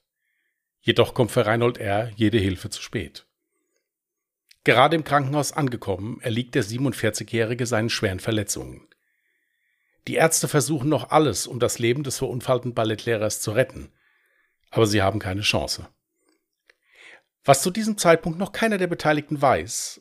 Jedoch 0.81 1.15
kommt 1.15 1.31
für 1.31 1.47
Reinhold 1.47 1.79
R. 1.79 2.11
jede 2.17 2.39
Hilfe 2.39 2.69
zu 2.69 2.83
spät. 2.83 3.25
Gerade 4.65 4.97
im 4.97 5.05
Krankenhaus 5.05 5.53
angekommen, 5.53 6.21
erliegt 6.21 6.55
der 6.55 6.65
47-Jährige 6.65 7.67
seinen 7.67 7.91
schweren 7.91 8.21
Verletzungen. 8.21 8.87
Die 10.09 10.15
Ärzte 10.15 10.49
versuchen 10.49 10.89
noch 10.89 11.11
alles, 11.11 11.47
um 11.47 11.61
das 11.61 11.79
Leben 11.79 12.03
des 12.03 12.19
verunfallten 12.19 12.75
Ballettlehrers 12.75 13.41
zu 13.41 13.53
retten, 13.53 13.93
aber 14.71 14.87
sie 14.87 15.03
haben 15.03 15.19
keine 15.19 15.43
Chance. 15.43 15.89
Was 17.45 17.63
zu 17.63 17.71
diesem 17.71 17.99
Zeitpunkt 17.99 18.39
noch 18.39 18.53
keiner 18.53 18.79
der 18.79 18.87
Beteiligten 18.87 19.41
weiß, 19.41 20.01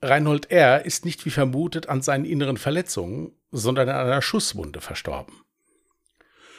Reinhold 0.00 0.50
R. 0.50 0.84
ist 0.84 1.04
nicht 1.04 1.24
wie 1.26 1.30
vermutet 1.30 1.88
an 1.88 2.02
seinen 2.02 2.24
inneren 2.24 2.56
Verletzungen, 2.56 3.32
sondern 3.50 3.88
an 3.88 4.06
einer 4.06 4.22
Schusswunde 4.22 4.80
verstorben. 4.80 5.34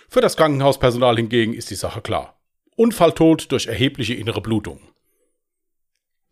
Für 0.09 0.21
das 0.21 0.35
Krankenhauspersonal 0.37 1.15
hingegen 1.15 1.53
ist 1.53 1.69
die 1.69 1.75
Sache 1.75 2.01
klar. 2.01 2.39
Unfalltod 2.75 3.51
durch 3.51 3.67
erhebliche 3.67 4.13
innere 4.13 4.41
Blutung. 4.41 4.81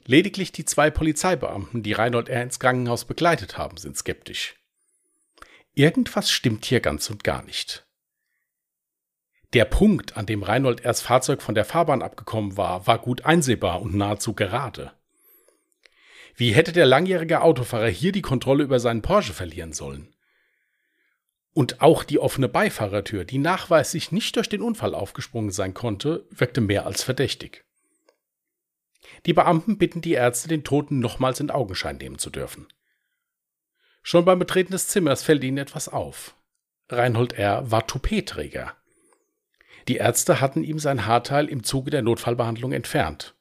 Lediglich 0.10 0.54
die 0.54 0.64
zwei 0.64 0.90
Polizeibeamten, 0.90 1.84
die 1.84 1.92
Reinhold 1.92 2.30
R. 2.30 2.42
ins 2.42 2.62
Krankenhaus 2.62 3.04
begleitet 3.04 3.58
haben, 3.58 3.76
sind 3.76 3.98
skeptisch. 3.98 4.56
Irgendwas 5.74 6.32
stimmt 6.32 6.64
hier 6.64 6.80
ganz 6.80 7.10
und 7.10 7.26
gar 7.26 7.44
nicht. 7.44 7.86
Der 9.52 9.66
Punkt, 9.66 10.16
an 10.16 10.26
dem 10.26 10.44
Reinhold 10.44 10.86
R.'s 10.86 11.02
Fahrzeug 11.02 11.42
von 11.42 11.56
der 11.56 11.66
Fahrbahn 11.66 12.02
abgekommen 12.02 12.56
war, 12.56 12.88
war 12.88 13.00
gut 13.00 13.26
einsehbar 13.26 13.82
und 13.82 13.96
nahezu 13.96 14.34
gerade. 14.34 14.94
Wie 16.36 16.54
hätte 16.54 16.72
der 16.72 16.86
langjährige 16.86 17.42
Autofahrer 17.42 17.90
hier 17.90 18.14
die 18.14 18.22
Kontrolle 18.22 18.64
über 18.64 18.80
seinen 18.80 19.02
Porsche 19.02 19.34
verlieren 19.34 19.74
sollen? 19.74 20.16
Und 21.54 21.82
auch 21.82 22.06
die 22.06 22.20
offene 22.20 22.48
Beifahrertür, 22.48 23.26
die 23.26 23.40
nachweislich 23.40 24.14
nicht 24.14 24.38
durch 24.38 24.48
den 24.48 24.62
Unfall 24.62 24.96
aufgesprungen 24.96 25.52
sein 25.52 25.74
konnte, 25.74 26.26
wirkte 26.30 26.62
mehr 26.62 26.86
als 26.86 27.04
verdächtig. 27.04 27.67
Die 29.26 29.34
Beamten 29.34 29.78
bitten 29.78 30.02
die 30.02 30.14
Ärzte, 30.14 30.48
den 30.48 30.64
Toten 30.64 31.00
nochmals 31.00 31.40
in 31.40 31.50
Augenschein 31.50 31.98
nehmen 31.98 32.20
zu 32.20 32.30
dürfen. 32.30 32.68
Schon 34.04 34.26
beim 34.26 34.40
Betreten 34.40 34.72
des 34.72 34.88
Zimmers 34.88 35.24
fällt 35.24 35.44
ihnen 35.44 35.58
etwas 35.58 35.90
auf. 35.90 36.36
Reinhold 36.90 37.34
R. 37.34 37.70
war 37.70 37.86
Toupet-Träger. 37.88 38.74
Die 39.88 39.98
Ärzte 39.98 40.40
hatten 40.40 40.64
ihm 40.64 40.80
sein 40.80 41.06
Haarteil 41.06 41.48
im 41.48 41.64
Zuge 41.64 41.92
der 41.92 42.02
Notfallbehandlung 42.02 42.72
entfernt. 42.72 43.36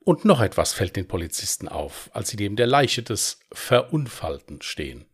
Und 0.00 0.24
noch 0.24 0.40
etwas 0.40 0.72
fällt 0.72 0.96
den 0.96 1.08
Polizisten 1.08 1.68
auf, 1.68 2.10
als 2.12 2.30
sie 2.30 2.36
neben 2.36 2.56
der 2.56 2.66
Leiche 2.66 3.02
des 3.02 3.40
Verunfallten 3.52 4.62
stehen. 4.62 5.06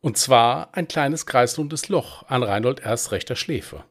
Und 0.00 0.18
zwar 0.18 0.74
ein 0.74 0.86
kleines 0.86 1.24
kreisrundes 1.24 1.88
Loch 1.88 2.24
an 2.24 2.42
Reinhold 2.42 2.80
R.'s 2.80 3.10
rechter 3.10 3.36
Schläfe. 3.36 3.84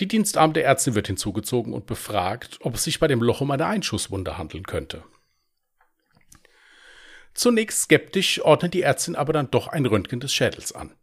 Die 0.00 0.08
Dienstarm 0.08 0.52
der 0.52 0.64
Ärztin 0.64 0.94
wird 0.94 1.06
hinzugezogen 1.06 1.72
und 1.72 1.86
befragt, 1.86 2.58
ob 2.62 2.74
es 2.74 2.84
sich 2.84 2.98
bei 2.98 3.06
dem 3.06 3.22
Loch 3.22 3.40
um 3.40 3.50
eine 3.50 3.66
Einschusswunde 3.66 4.38
handeln 4.38 4.64
könnte. 4.64 5.04
Zunächst 7.34 7.82
skeptisch 7.82 8.40
ordnet 8.40 8.74
die 8.74 8.82
Ärztin 8.82 9.16
aber 9.16 9.32
dann 9.32 9.50
doch 9.50 9.68
ein 9.68 9.86
Röntgen 9.86 10.20
des 10.20 10.32
Schädels 10.32 10.72
an. 10.72 10.94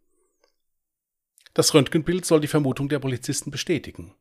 Das 1.53 1.73
Röntgenbild 1.73 2.25
soll 2.25 2.39
die 2.39 2.47
Vermutung 2.47 2.87
der 2.87 2.99
Polizisten 2.99 3.51
bestätigen. 3.51 4.15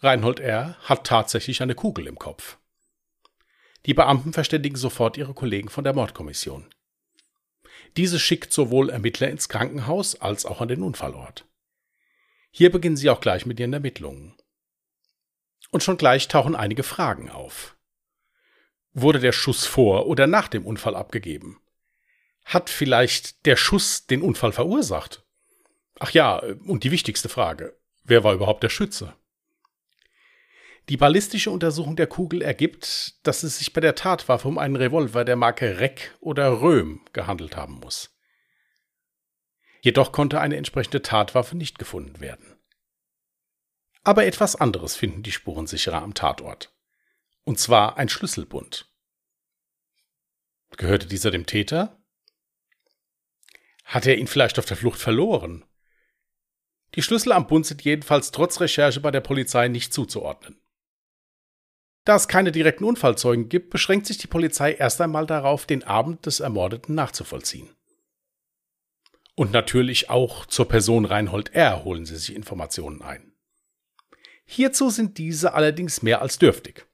Reinhold 0.00 0.40
R. 0.40 0.76
hat 0.82 1.06
tatsächlich 1.06 1.62
eine 1.62 1.74
Kugel 1.74 2.06
im 2.06 2.18
Kopf. 2.18 2.58
Die 3.86 3.94
Beamten 3.94 4.32
verständigen 4.32 4.76
sofort 4.76 5.16
ihre 5.16 5.34
Kollegen 5.34 5.70
von 5.70 5.84
der 5.84 5.94
Mordkommission. 5.94 6.66
Diese 7.96 8.20
schickt 8.20 8.52
sowohl 8.52 8.90
Ermittler 8.90 9.28
ins 9.28 9.48
Krankenhaus 9.48 10.20
als 10.20 10.44
auch 10.44 10.60
an 10.60 10.68
den 10.68 10.82
Unfallort. 10.82 11.47
Hier 12.50 12.70
beginnen 12.70 12.96
sie 12.96 13.10
auch 13.10 13.20
gleich 13.20 13.46
mit 13.46 13.60
ihren 13.60 13.72
Ermittlungen. 13.72 14.36
Und 15.70 15.82
schon 15.82 15.98
gleich 15.98 16.28
tauchen 16.28 16.56
einige 16.56 16.82
Fragen 16.82 17.30
auf. 17.30 17.76
Wurde 18.92 19.20
der 19.20 19.32
Schuss 19.32 19.66
vor 19.66 20.06
oder 20.06 20.26
nach 20.26 20.48
dem 20.48 20.64
Unfall 20.64 20.96
abgegeben? 20.96 21.60
Hat 22.44 22.70
vielleicht 22.70 23.44
der 23.46 23.56
Schuss 23.56 24.06
den 24.06 24.22
Unfall 24.22 24.52
verursacht? 24.52 25.24
Ach 25.98 26.10
ja, 26.12 26.38
und 26.38 26.84
die 26.84 26.90
wichtigste 26.90 27.28
Frage, 27.28 27.78
wer 28.04 28.24
war 28.24 28.32
überhaupt 28.32 28.62
der 28.62 28.70
Schütze? 28.70 29.14
Die 30.88 30.96
ballistische 30.96 31.50
Untersuchung 31.50 31.96
der 31.96 32.06
Kugel 32.06 32.40
ergibt, 32.40 33.26
dass 33.26 33.42
es 33.42 33.58
sich 33.58 33.74
bei 33.74 33.82
der 33.82 33.94
Tatwaffe 33.94 34.48
um 34.48 34.56
einen 34.56 34.76
Revolver 34.76 35.24
der 35.24 35.36
Marke 35.36 35.80
Reck 35.80 36.16
oder 36.20 36.62
Röhm 36.62 37.04
gehandelt 37.12 37.56
haben 37.56 37.74
muss. 37.74 38.17
Jedoch 39.80 40.12
konnte 40.12 40.40
eine 40.40 40.56
entsprechende 40.56 41.02
Tatwaffe 41.02 41.56
nicht 41.56 41.78
gefunden 41.78 42.20
werden. 42.20 42.56
Aber 44.02 44.26
etwas 44.26 44.56
anderes 44.56 44.96
finden 44.96 45.22
die 45.22 45.32
Spurensicherer 45.32 46.02
am 46.02 46.14
Tatort. 46.14 46.74
Und 47.44 47.58
zwar 47.58 47.96
ein 47.96 48.08
Schlüsselbund. 48.08 48.92
Gehörte 50.76 51.06
dieser 51.06 51.30
dem 51.30 51.46
Täter? 51.46 52.02
Hat 53.84 54.06
er 54.06 54.18
ihn 54.18 54.26
vielleicht 54.26 54.58
auf 54.58 54.66
der 54.66 54.76
Flucht 54.76 55.00
verloren? 55.00 55.64
Die 56.94 57.02
Schlüssel 57.02 57.32
am 57.32 57.46
Bund 57.46 57.66
sind 57.66 57.82
jedenfalls 57.82 58.32
trotz 58.32 58.60
Recherche 58.60 59.00
bei 59.00 59.10
der 59.10 59.20
Polizei 59.20 59.68
nicht 59.68 59.92
zuzuordnen. 59.92 60.60
Da 62.04 62.16
es 62.16 62.28
keine 62.28 62.52
direkten 62.52 62.84
Unfallzeugen 62.84 63.48
gibt, 63.48 63.70
beschränkt 63.70 64.06
sich 64.06 64.16
die 64.16 64.26
Polizei 64.26 64.72
erst 64.72 65.00
einmal 65.00 65.26
darauf, 65.26 65.66
den 65.66 65.84
Abend 65.84 66.24
des 66.24 66.40
Ermordeten 66.40 66.94
nachzuvollziehen. 66.94 67.68
Und 69.38 69.52
natürlich 69.52 70.10
auch 70.10 70.46
zur 70.46 70.66
Person 70.66 71.04
Reinhold 71.04 71.54
R. 71.54 71.84
holen 71.84 72.04
sie 72.04 72.16
sich 72.16 72.34
Informationen 72.34 73.02
ein. 73.02 73.30
Hierzu 74.44 74.90
sind 74.90 75.16
diese 75.16 75.54
allerdings 75.54 76.02
mehr 76.02 76.20
als 76.22 76.40
dürftig. 76.40 76.86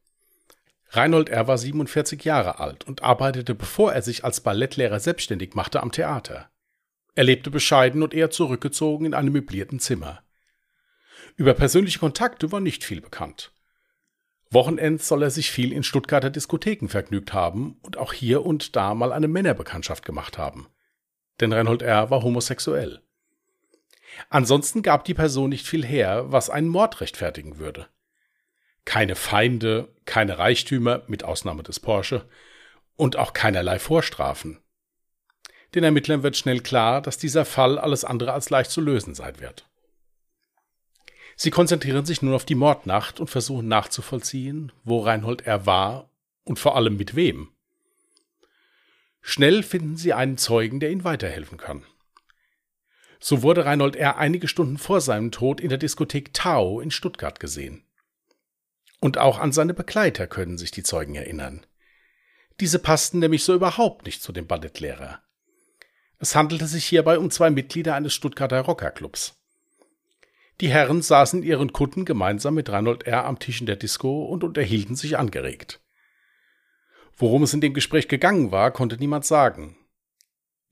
Reinhold 0.91 1.31
R. 1.31 1.49
war 1.49 1.57
47 1.57 2.23
Jahre 2.23 2.61
alt 2.61 2.85
und 2.85 3.03
arbeitete, 3.03 3.55
bevor 3.55 3.95
er 3.95 4.03
sich 4.03 4.25
als 4.25 4.43
Ballettlehrer 4.43 5.01
selbstständig 5.01 5.55
machte, 5.55 5.83
am 5.83 5.91
Theater. 5.91 6.51
Er 7.15 7.25
lebte 7.25 7.51
bescheiden 7.51 8.03
und 8.03 8.13
eher 8.13 8.29
zurückgezogen 8.29 9.07
in 9.07 9.15
einem 9.15 9.33
möblierten 9.33 9.81
Zimmer. 9.81 10.23
Über 11.37 11.55
persönliche 11.55 11.99
Kontakte 11.99 12.53
war 12.53 12.61
nicht 12.61 12.85
viel 12.85 13.01
bekannt. 13.01 13.53
Wochenends 14.51 15.09
soll 15.09 15.23
er 15.23 15.31
sich 15.31 15.51
viel 15.51 15.73
in 15.73 15.83
Stuttgarter 15.83 16.29
Diskotheken 16.29 16.89
vergnügt 16.89 17.33
haben 17.33 17.79
und 17.81 17.97
auch 17.97 18.13
hier 18.13 18.45
und 18.45 18.77
da 18.77 18.95
mal 18.95 19.15
eine 19.15 19.29
Männerbekanntschaft 19.29 20.05
gemacht 20.05 20.37
haben. 20.37 20.69
Denn 21.41 21.53
Reinhold 21.53 21.83
R. 21.83 22.11
war 22.11 22.23
homosexuell. 22.23 23.01
Ansonsten 24.31 24.83
gab 24.83 25.05
die 25.05 25.15
Person 25.15 25.51
nicht 25.51 25.67
viel 25.67 25.85
her, 25.85 26.31
was 26.31 26.51
einen 26.51 26.69
Mord 26.69 27.01
rechtfertigen 27.01 27.59
würde. 27.59 27.89
Keine 28.85 29.17
Feinde, 29.17 29.95
keine 30.05 30.39
Reichtümer, 30.39 31.03
mit 31.07 31.25
Ausnahme 31.25 31.63
des 31.63 31.81
Porsche, 31.81 32.29
und 32.97 33.17
auch 33.17 33.33
keinerlei 33.33 33.79
Vorstrafen. 33.79 34.61
Den 35.75 35.83
Ermittlern 35.83 36.23
wird 36.23 36.37
schnell 36.37 36.61
klar, 36.61 37.03
dass 37.03 37.19
dieser 37.19 37.45
Fall 37.45 37.79
alles 37.79 38.05
andere 38.05 38.33
als 38.33 38.51
leicht 38.51 38.71
zu 38.71 38.81
lösen 38.81 39.15
sein 39.15 39.41
wird. 39.41 39.69
Sie 41.37 41.51
konzentrieren 41.51 42.07
sich 42.07 42.23
nun 42.23 42.35
auf 42.35 42.45
die 42.45 42.55
Mordnacht 42.55 43.19
und 43.19 43.29
versuchen 43.29 43.67
nachzuvollziehen, 43.67 44.71
wo 44.85 45.01
Reinhold 45.01 45.43
R. 45.43 45.67
war 45.67 46.11
und 46.45 46.61
vor 46.61 46.77
allem 46.77 46.97
mit 46.97 47.17
wem. 47.17 47.54
Schnell 49.27 49.63
finden 49.63 49.97
sie 49.97 50.13
einen 50.13 50.37
Zeugen, 50.37 50.81
der 50.81 50.91
ihnen 50.91 51.03
weiterhelfen 51.03 51.57
kann. 51.57 51.83
So 53.19 53.43
wurde 53.43 53.65
Reinhold 53.65 53.97
R. 53.97 54.19
einige 54.19 54.49
Stunden 54.49 54.77
vor 54.77 55.01
seinem 55.01 55.31
Tod 55.33 55.63
in 55.63 55.71
der 55.71 55.79
Diskothek 55.79 56.35
Tao 56.35 56.79
in 56.79 56.91
Stuttgart 56.91 57.41
gesehen. 57.41 57.87
Und 59.01 59.17
auch 59.17 59.39
an 59.39 59.51
seine 59.51 59.73
Begleiter 59.73 60.27
können 60.27 60.59
sich 60.59 60.73
die 60.73 60.83
Zeugen 60.83 61.15
erinnern. 61.15 61.65
Diese 62.61 62.79
passten 62.79 63.19
nämlich 63.19 63.45
so 63.45 63.55
überhaupt 63.55 64.05
nicht 64.05 64.23
zu 64.23 64.31
dem 64.31 64.47
Ballettlehrer. 64.47 65.23
Es 66.19 66.37
handelte 66.37 66.67
sich 66.67 66.85
hierbei 66.85 67.19
um 67.19 67.31
zwei 67.31 67.49
Mitglieder 67.49 67.95
eines 67.95 68.13
Stuttgarter 68.13 68.61
Rockerclubs. 68.61 69.43
Die 70.61 70.69
Herren 70.69 71.01
saßen 71.01 71.43
in 71.43 71.49
ihren 71.49 71.73
Kutten 71.73 72.05
gemeinsam 72.05 72.55
mit 72.55 72.69
Reinhold 72.69 73.05
R. 73.05 73.25
am 73.25 73.39
Tisch 73.39 73.61
in 73.61 73.67
der 73.67 73.77
Disco 73.77 74.27
und 74.27 74.45
unterhielten 74.45 74.97
sich 74.97 75.17
angeregt. 75.17 75.81
Worum 77.17 77.45
es 77.45 77.55
in 77.55 77.61
dem 77.61 77.75
Gespräch 77.75 78.09
gegangen 78.09 78.51
war, 78.51 78.71
konnte 78.71 78.97
niemand 78.97 79.25
sagen. 79.25 79.77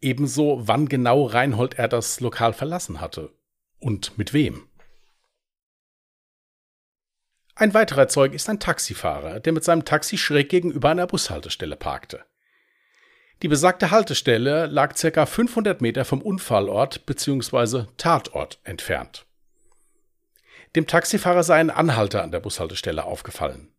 Ebenso, 0.00 0.66
wann 0.66 0.88
genau 0.88 1.24
Reinhold 1.24 1.78
R. 1.78 1.88
das 1.88 2.20
Lokal 2.20 2.52
verlassen 2.52 3.00
hatte 3.00 3.32
und 3.78 4.18
mit 4.18 4.32
wem. 4.32 4.68
Ein 7.54 7.74
weiterer 7.74 8.08
Zeug 8.08 8.32
ist 8.32 8.48
ein 8.48 8.58
Taxifahrer, 8.58 9.38
der 9.38 9.52
mit 9.52 9.62
seinem 9.62 9.84
Taxi 9.84 10.16
schräg 10.18 10.48
gegenüber 10.48 10.90
einer 10.90 11.06
Bushaltestelle 11.06 11.76
parkte. 11.76 12.24
Die 13.42 13.48
besagte 13.48 13.90
Haltestelle 13.90 14.66
lag 14.66 14.94
ca. 14.94 15.26
500 15.26 15.80
Meter 15.80 16.04
vom 16.04 16.22
Unfallort 16.22 17.06
bzw. 17.06 17.86
Tatort 17.96 18.60
entfernt. 18.64 19.26
Dem 20.74 20.86
Taxifahrer 20.86 21.42
sei 21.42 21.56
ein 21.56 21.70
Anhalter 21.70 22.22
an 22.22 22.30
der 22.30 22.40
Bushaltestelle 22.40 23.04
aufgefallen. 23.04 23.74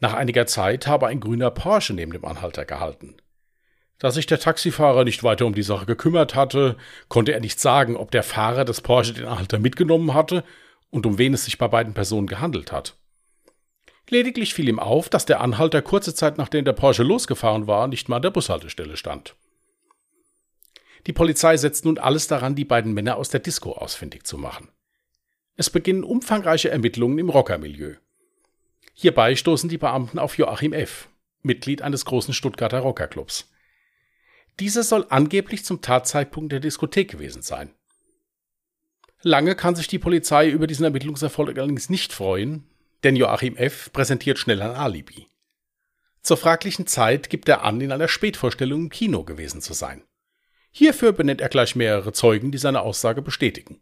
Nach 0.00 0.14
einiger 0.14 0.46
Zeit 0.46 0.86
habe 0.86 1.06
ein 1.06 1.20
grüner 1.20 1.50
Porsche 1.50 1.94
neben 1.94 2.12
dem 2.12 2.24
Anhalter 2.24 2.64
gehalten. 2.64 3.16
Da 3.98 4.12
sich 4.12 4.26
der 4.26 4.38
Taxifahrer 4.38 5.04
nicht 5.04 5.24
weiter 5.24 5.44
um 5.44 5.54
die 5.54 5.62
Sache 5.62 5.86
gekümmert 5.86 6.34
hatte, 6.34 6.76
konnte 7.08 7.32
er 7.32 7.40
nicht 7.40 7.58
sagen, 7.58 7.96
ob 7.96 8.10
der 8.10 8.22
Fahrer 8.22 8.64
des 8.64 8.80
Porsche 8.80 9.12
den 9.12 9.26
Anhalter 9.26 9.58
mitgenommen 9.58 10.14
hatte 10.14 10.44
und 10.90 11.04
um 11.04 11.18
wen 11.18 11.34
es 11.34 11.44
sich 11.44 11.58
bei 11.58 11.68
beiden 11.68 11.94
Personen 11.94 12.28
gehandelt 12.28 12.70
hat. 12.70 12.96
Lediglich 14.08 14.54
fiel 14.54 14.68
ihm 14.68 14.78
auf, 14.78 15.08
dass 15.08 15.26
der 15.26 15.40
Anhalter 15.40 15.82
kurze 15.82 16.14
Zeit 16.14 16.38
nachdem 16.38 16.64
der 16.64 16.72
Porsche 16.72 17.02
losgefahren 17.02 17.66
war, 17.66 17.88
nicht 17.88 18.08
mal 18.08 18.16
an 18.16 18.22
der 18.22 18.30
Bushaltestelle 18.30 18.96
stand. 18.96 19.34
Die 21.06 21.12
Polizei 21.12 21.56
setzt 21.56 21.84
nun 21.84 21.98
alles 21.98 22.26
daran, 22.26 22.54
die 22.54 22.64
beiden 22.64 22.92
Männer 22.92 23.16
aus 23.16 23.28
der 23.28 23.40
Disco 23.40 23.72
ausfindig 23.72 24.24
zu 24.24 24.38
machen. 24.38 24.68
Es 25.56 25.70
beginnen 25.70 26.04
umfangreiche 26.04 26.70
Ermittlungen 26.70 27.18
im 27.18 27.30
Rockermilieu. 27.30 27.96
Hierbei 29.00 29.36
stoßen 29.36 29.68
die 29.68 29.78
Beamten 29.78 30.18
auf 30.18 30.38
Joachim 30.38 30.72
F., 30.72 31.08
Mitglied 31.42 31.82
eines 31.82 32.04
großen 32.04 32.34
Stuttgarter 32.34 32.80
Rockerclubs. 32.80 33.48
Dieser 34.58 34.82
soll 34.82 35.06
angeblich 35.08 35.64
zum 35.64 35.80
Tatzeitpunkt 35.80 36.50
der 36.50 36.58
Diskothek 36.58 37.08
gewesen 37.08 37.42
sein. 37.42 37.72
Lange 39.22 39.54
kann 39.54 39.76
sich 39.76 39.86
die 39.86 40.00
Polizei 40.00 40.48
über 40.50 40.66
diesen 40.66 40.82
Ermittlungserfolg 40.82 41.56
allerdings 41.56 41.90
nicht 41.90 42.12
freuen, 42.12 42.68
denn 43.04 43.14
Joachim 43.14 43.54
F. 43.54 43.92
präsentiert 43.92 44.36
schnell 44.36 44.60
ein 44.60 44.72
Alibi. 44.72 45.28
Zur 46.22 46.36
fraglichen 46.36 46.88
Zeit 46.88 47.30
gibt 47.30 47.48
er 47.48 47.62
an, 47.62 47.80
in 47.80 47.92
einer 47.92 48.08
Spätvorstellung 48.08 48.80
im 48.80 48.90
Kino 48.90 49.22
gewesen 49.22 49.62
zu 49.62 49.74
sein. 49.74 50.02
Hierfür 50.72 51.12
benennt 51.12 51.40
er 51.40 51.50
gleich 51.50 51.76
mehrere 51.76 52.12
Zeugen, 52.12 52.50
die 52.50 52.58
seine 52.58 52.80
Aussage 52.80 53.22
bestätigen. 53.22 53.80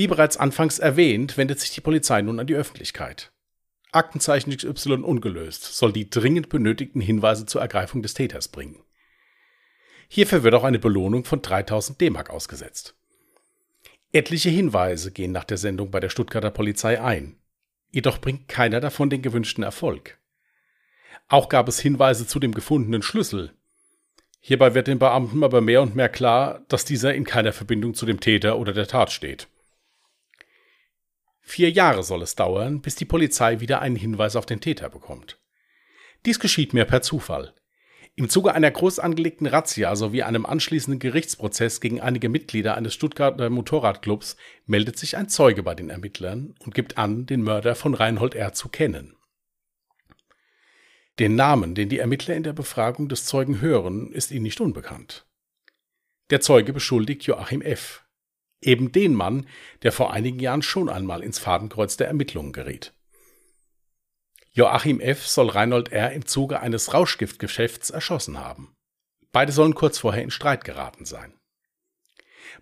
Wie 0.00 0.06
bereits 0.06 0.38
anfangs 0.38 0.78
erwähnt, 0.78 1.36
wendet 1.36 1.60
sich 1.60 1.72
die 1.72 1.82
Polizei 1.82 2.22
nun 2.22 2.40
an 2.40 2.46
die 2.46 2.54
Öffentlichkeit. 2.54 3.32
Aktenzeichen 3.92 4.50
XY 4.56 5.02
ungelöst 5.02 5.62
soll 5.62 5.92
die 5.92 6.08
dringend 6.08 6.48
benötigten 6.48 7.02
Hinweise 7.02 7.44
zur 7.44 7.60
Ergreifung 7.60 8.00
des 8.00 8.14
Täters 8.14 8.48
bringen. 8.48 8.82
Hierfür 10.08 10.42
wird 10.42 10.54
auch 10.54 10.64
eine 10.64 10.78
Belohnung 10.78 11.26
von 11.26 11.42
3000 11.42 12.00
D-Mark 12.00 12.30
ausgesetzt. 12.30 12.94
Etliche 14.10 14.48
Hinweise 14.48 15.12
gehen 15.12 15.32
nach 15.32 15.44
der 15.44 15.58
Sendung 15.58 15.90
bei 15.90 16.00
der 16.00 16.08
Stuttgarter 16.08 16.50
Polizei 16.50 16.98
ein. 16.98 17.36
Jedoch 17.90 18.22
bringt 18.22 18.48
keiner 18.48 18.80
davon 18.80 19.10
den 19.10 19.20
gewünschten 19.20 19.64
Erfolg. 19.64 20.16
Auch 21.28 21.50
gab 21.50 21.68
es 21.68 21.78
Hinweise 21.78 22.26
zu 22.26 22.40
dem 22.40 22.54
gefundenen 22.54 23.02
Schlüssel. 23.02 23.52
Hierbei 24.40 24.72
wird 24.72 24.86
den 24.86 24.98
Beamten 24.98 25.44
aber 25.44 25.60
mehr 25.60 25.82
und 25.82 25.94
mehr 25.94 26.08
klar, 26.08 26.64
dass 26.68 26.86
dieser 26.86 27.12
in 27.14 27.24
keiner 27.24 27.52
Verbindung 27.52 27.92
zu 27.92 28.06
dem 28.06 28.20
Täter 28.20 28.58
oder 28.58 28.72
der 28.72 28.86
Tat 28.86 29.12
steht. 29.12 29.46
Vier 31.40 31.70
Jahre 31.70 32.02
soll 32.02 32.22
es 32.22 32.36
dauern, 32.36 32.80
bis 32.80 32.94
die 32.94 33.04
Polizei 33.04 33.60
wieder 33.60 33.80
einen 33.80 33.96
Hinweis 33.96 34.36
auf 34.36 34.46
den 34.46 34.60
Täter 34.60 34.88
bekommt. 34.88 35.40
Dies 36.26 36.38
geschieht 36.38 36.74
mir 36.74 36.84
per 36.84 37.02
Zufall. 37.02 37.54
Im 38.14 38.28
Zuge 38.28 38.52
einer 38.54 38.70
groß 38.70 38.98
angelegten 38.98 39.46
Razzia 39.46 39.96
sowie 39.96 40.22
einem 40.22 40.44
anschließenden 40.44 40.98
Gerichtsprozess 40.98 41.80
gegen 41.80 42.00
einige 42.00 42.28
Mitglieder 42.28 42.76
eines 42.76 42.92
Stuttgarter 42.92 43.48
Motorradclubs 43.48 44.36
meldet 44.66 44.98
sich 44.98 45.16
ein 45.16 45.28
Zeuge 45.28 45.62
bei 45.62 45.74
den 45.74 45.88
Ermittlern 45.88 46.54
und 46.60 46.74
gibt 46.74 46.98
an, 46.98 47.24
den 47.24 47.42
Mörder 47.42 47.74
von 47.74 47.94
Reinhold 47.94 48.34
R. 48.34 48.52
zu 48.52 48.68
kennen. 48.68 49.16
Den 51.18 51.34
Namen, 51.34 51.74
den 51.74 51.88
die 51.88 51.98
Ermittler 51.98 52.34
in 52.34 52.42
der 52.42 52.52
Befragung 52.52 53.08
des 53.08 53.24
Zeugen 53.24 53.60
hören, 53.60 54.12
ist 54.12 54.30
ihnen 54.30 54.42
nicht 54.42 54.60
unbekannt. 54.60 55.26
Der 56.30 56.40
Zeuge 56.40 56.72
beschuldigt 56.72 57.24
Joachim 57.24 57.62
F., 57.62 58.04
Eben 58.62 58.92
den 58.92 59.14
Mann, 59.14 59.46
der 59.82 59.92
vor 59.92 60.12
einigen 60.12 60.38
Jahren 60.38 60.62
schon 60.62 60.88
einmal 60.88 61.22
ins 61.22 61.38
Fadenkreuz 61.38 61.96
der 61.96 62.08
Ermittlungen 62.08 62.52
geriet. 62.52 62.92
Joachim 64.52 65.00
F. 65.00 65.26
soll 65.26 65.48
Reinhold 65.48 65.92
R. 65.92 66.12
im 66.12 66.26
Zuge 66.26 66.60
eines 66.60 66.92
Rauschgiftgeschäfts 66.92 67.90
erschossen 67.90 68.38
haben. 68.38 68.74
Beide 69.32 69.52
sollen 69.52 69.74
kurz 69.74 69.98
vorher 69.98 70.22
in 70.22 70.30
Streit 70.30 70.64
geraten 70.64 71.04
sein. 71.04 71.34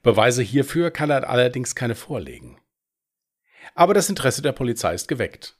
Beweise 0.02 0.42
hierfür 0.42 0.90
kann 0.90 1.10
er 1.10 1.28
allerdings 1.28 1.74
keine 1.74 1.94
vorlegen. 1.94 2.60
Aber 3.74 3.94
das 3.94 4.08
Interesse 4.08 4.42
der 4.42 4.52
Polizei 4.52 4.94
ist 4.94 5.08
geweckt. 5.08 5.56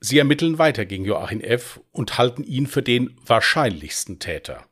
Sie 0.00 0.18
ermitteln 0.18 0.58
weiter 0.58 0.86
gegen 0.86 1.04
Joachim 1.04 1.40
F. 1.40 1.80
und 1.90 2.18
halten 2.18 2.44
ihn 2.44 2.66
für 2.66 2.82
den 2.82 3.18
wahrscheinlichsten 3.24 4.18
Täter. 4.18 4.66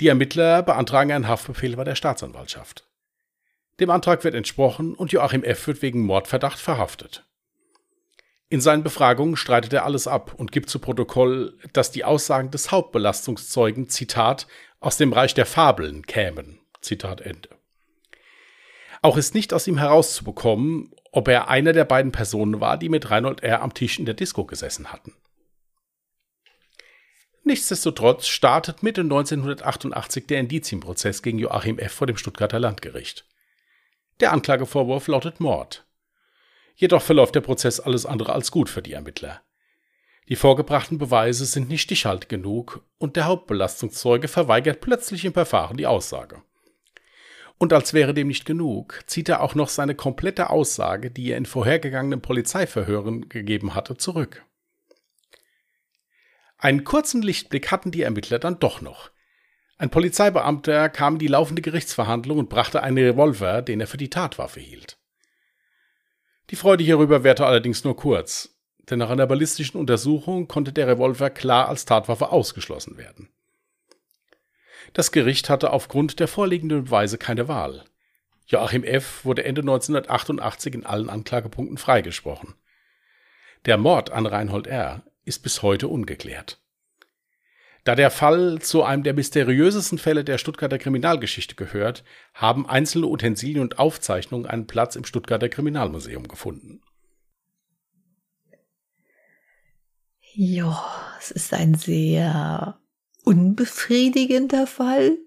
Die 0.00 0.08
Ermittler 0.08 0.62
beantragen 0.62 1.12
einen 1.12 1.28
Haftbefehl 1.28 1.76
bei 1.76 1.84
der 1.84 1.94
Staatsanwaltschaft. 1.94 2.88
Dem 3.82 3.90
Antrag 3.90 4.22
wird 4.22 4.36
entsprochen 4.36 4.94
und 4.94 5.10
Joachim 5.10 5.42
F. 5.42 5.66
wird 5.66 5.82
wegen 5.82 6.06
Mordverdacht 6.06 6.60
verhaftet. 6.60 7.26
In 8.48 8.60
seinen 8.60 8.84
Befragungen 8.84 9.34
streitet 9.34 9.72
er 9.72 9.84
alles 9.84 10.06
ab 10.06 10.34
und 10.36 10.52
gibt 10.52 10.70
zu 10.70 10.78
Protokoll, 10.78 11.58
dass 11.72 11.90
die 11.90 12.04
Aussagen 12.04 12.52
des 12.52 12.70
Hauptbelastungszeugen, 12.70 13.88
Zitat, 13.88 14.46
aus 14.78 14.98
dem 14.98 15.12
Reich 15.12 15.34
der 15.34 15.46
Fabeln 15.46 16.06
kämen. 16.06 16.60
Zitat 16.80 17.22
Ende. 17.22 17.48
Auch 19.00 19.16
ist 19.16 19.34
nicht 19.34 19.52
aus 19.52 19.66
ihm 19.66 19.78
herauszubekommen, 19.78 20.94
ob 21.10 21.26
er 21.26 21.48
einer 21.48 21.72
der 21.72 21.84
beiden 21.84 22.12
Personen 22.12 22.60
war, 22.60 22.78
die 22.78 22.88
mit 22.88 23.10
Reinhold 23.10 23.42
R. 23.42 23.62
am 23.62 23.74
Tisch 23.74 23.98
in 23.98 24.06
der 24.06 24.14
Disco 24.14 24.44
gesessen 24.44 24.92
hatten. 24.92 25.12
Nichtsdestotrotz 27.42 28.28
startet 28.28 28.84
Mitte 28.84 29.00
1988 29.00 30.28
der 30.28 30.38
Indizienprozess 30.38 31.20
gegen 31.20 31.40
Joachim 31.40 31.80
F. 31.80 31.94
vor 31.94 32.06
dem 32.06 32.16
Stuttgarter 32.16 32.60
Landgericht. 32.60 33.26
Der 34.22 34.32
Anklagevorwurf 34.32 35.08
lautet 35.08 35.40
Mord. 35.40 35.84
Jedoch 36.76 37.02
verläuft 37.02 37.34
der 37.34 37.40
Prozess 37.40 37.80
alles 37.80 38.06
andere 38.06 38.32
als 38.32 38.52
gut 38.52 38.70
für 38.70 38.80
die 38.80 38.92
Ermittler. 38.92 39.42
Die 40.28 40.36
vorgebrachten 40.36 40.96
Beweise 40.96 41.44
sind 41.44 41.68
nicht 41.68 41.82
stichhaltig 41.82 42.28
genug 42.28 42.86
und 42.98 43.16
der 43.16 43.24
Hauptbelastungszeuge 43.24 44.28
verweigert 44.28 44.80
plötzlich 44.80 45.24
im 45.24 45.32
Verfahren 45.32 45.76
die 45.76 45.88
Aussage. 45.88 46.40
Und 47.58 47.72
als 47.72 47.94
wäre 47.94 48.14
dem 48.14 48.28
nicht 48.28 48.44
genug, 48.44 49.00
zieht 49.06 49.28
er 49.28 49.40
auch 49.40 49.56
noch 49.56 49.68
seine 49.68 49.96
komplette 49.96 50.50
Aussage, 50.50 51.10
die 51.10 51.32
er 51.32 51.36
in 51.36 51.44
vorhergegangenen 51.44 52.22
Polizeiverhören 52.22 53.28
gegeben 53.28 53.74
hatte, 53.74 53.96
zurück. 53.96 54.44
Einen 56.58 56.84
kurzen 56.84 57.22
Lichtblick 57.22 57.72
hatten 57.72 57.90
die 57.90 58.02
Ermittler 58.02 58.38
dann 58.38 58.60
doch 58.60 58.80
noch. 58.82 59.11
Ein 59.82 59.90
Polizeibeamter 59.90 60.88
kam 60.88 61.14
in 61.14 61.18
die 61.18 61.26
laufende 61.26 61.60
Gerichtsverhandlung 61.60 62.38
und 62.38 62.48
brachte 62.48 62.84
einen 62.84 62.98
Revolver, 62.98 63.62
den 63.62 63.80
er 63.80 63.88
für 63.88 63.96
die 63.96 64.10
Tatwaffe 64.10 64.60
hielt. 64.60 64.96
Die 66.50 66.54
Freude 66.54 66.84
hierüber 66.84 67.24
währte 67.24 67.46
allerdings 67.46 67.82
nur 67.82 67.96
kurz, 67.96 68.56
denn 68.88 69.00
nach 69.00 69.10
einer 69.10 69.26
ballistischen 69.26 69.80
Untersuchung 69.80 70.46
konnte 70.46 70.72
der 70.72 70.86
Revolver 70.86 71.30
klar 71.30 71.68
als 71.68 71.84
Tatwaffe 71.84 72.30
ausgeschlossen 72.30 72.96
werden. 72.96 73.28
Das 74.92 75.10
Gericht 75.10 75.50
hatte 75.50 75.72
aufgrund 75.72 76.20
der 76.20 76.28
vorliegenden 76.28 76.84
Beweise 76.84 77.18
keine 77.18 77.48
Wahl. 77.48 77.82
Joachim 78.46 78.84
F. 78.84 79.24
wurde 79.24 79.42
Ende 79.42 79.62
1988 79.62 80.74
in 80.74 80.86
allen 80.86 81.10
Anklagepunkten 81.10 81.76
freigesprochen. 81.76 82.54
Der 83.64 83.78
Mord 83.78 84.12
an 84.12 84.26
Reinhold 84.26 84.68
R. 84.68 85.02
ist 85.24 85.42
bis 85.42 85.60
heute 85.62 85.88
ungeklärt. 85.88 86.61
Da 87.84 87.96
der 87.96 88.12
Fall 88.12 88.60
zu 88.60 88.84
einem 88.84 89.02
der 89.02 89.14
mysteriösesten 89.14 89.98
Fälle 89.98 90.22
der 90.22 90.38
Stuttgarter 90.38 90.78
Kriminalgeschichte 90.78 91.56
gehört, 91.56 92.04
haben 92.32 92.68
einzelne 92.68 93.06
Utensilien 93.06 93.60
und 93.60 93.78
Aufzeichnungen 93.78 94.46
einen 94.46 94.68
Platz 94.68 94.94
im 94.94 95.04
Stuttgarter 95.04 95.48
Kriminalmuseum 95.48 96.28
gefunden. 96.28 96.80
Ja, 100.34 100.82
es 101.18 101.32
ist 101.32 101.52
ein 101.52 101.74
sehr 101.74 102.78
unbefriedigender 103.24 104.66
Fall. 104.68 105.18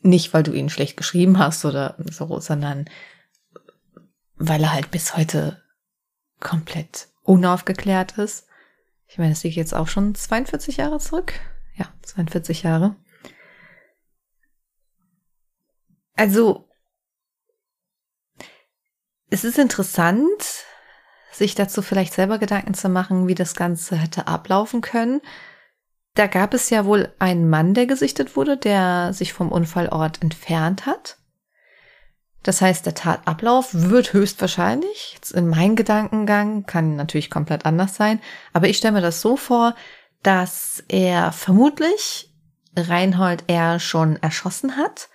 Nicht, 0.00 0.34
weil 0.34 0.42
du 0.42 0.52
ihn 0.52 0.68
schlecht 0.68 0.96
geschrieben 0.96 1.38
hast 1.38 1.64
oder 1.64 1.96
so, 2.10 2.40
sondern 2.40 2.90
weil 4.34 4.62
er 4.64 4.72
halt 4.72 4.90
bis 4.90 5.16
heute 5.16 5.62
komplett 6.40 7.08
unaufgeklärt 7.22 8.18
ist. 8.18 8.46
Ich 9.06 9.16
meine, 9.16 9.32
es 9.32 9.44
liegt 9.44 9.56
jetzt 9.56 9.74
auch 9.74 9.88
schon 9.88 10.14
42 10.14 10.76
Jahre 10.78 10.98
zurück 10.98 11.34
ja, 11.74 11.92
42 12.02 12.62
Jahre. 12.62 12.96
Also, 16.16 16.68
es 19.30 19.44
ist 19.44 19.58
interessant, 19.58 20.64
sich 21.32 21.54
dazu 21.54 21.82
vielleicht 21.82 22.12
selber 22.12 22.38
Gedanken 22.38 22.74
zu 22.74 22.88
machen, 22.88 23.26
wie 23.26 23.34
das 23.34 23.54
Ganze 23.54 23.96
hätte 23.96 24.28
ablaufen 24.28 24.80
können. 24.80 25.20
Da 26.14 26.28
gab 26.28 26.54
es 26.54 26.70
ja 26.70 26.84
wohl 26.84 27.12
einen 27.18 27.50
Mann, 27.50 27.74
der 27.74 27.86
gesichtet 27.86 28.36
wurde, 28.36 28.56
der 28.56 29.12
sich 29.12 29.32
vom 29.32 29.50
Unfallort 29.50 30.22
entfernt 30.22 30.86
hat. 30.86 31.18
Das 32.44 32.60
heißt, 32.60 32.86
der 32.86 32.94
Tatablauf 32.94 33.70
wird 33.72 34.12
höchstwahrscheinlich, 34.12 35.12
jetzt 35.14 35.32
in 35.32 35.48
meinem 35.48 35.76
Gedankengang, 35.76 36.66
kann 36.66 36.94
natürlich 36.94 37.30
komplett 37.30 37.64
anders 37.64 37.96
sein, 37.96 38.20
aber 38.52 38.68
ich 38.68 38.76
stelle 38.76 38.92
mir 38.92 39.00
das 39.00 39.22
so 39.22 39.36
vor, 39.36 39.74
dass 40.24 40.82
er 40.88 41.30
vermutlich 41.30 42.34
Reinhold 42.76 43.44
R. 43.46 43.78
schon 43.78 44.16
erschossen 44.16 44.76
hat, 44.76 45.08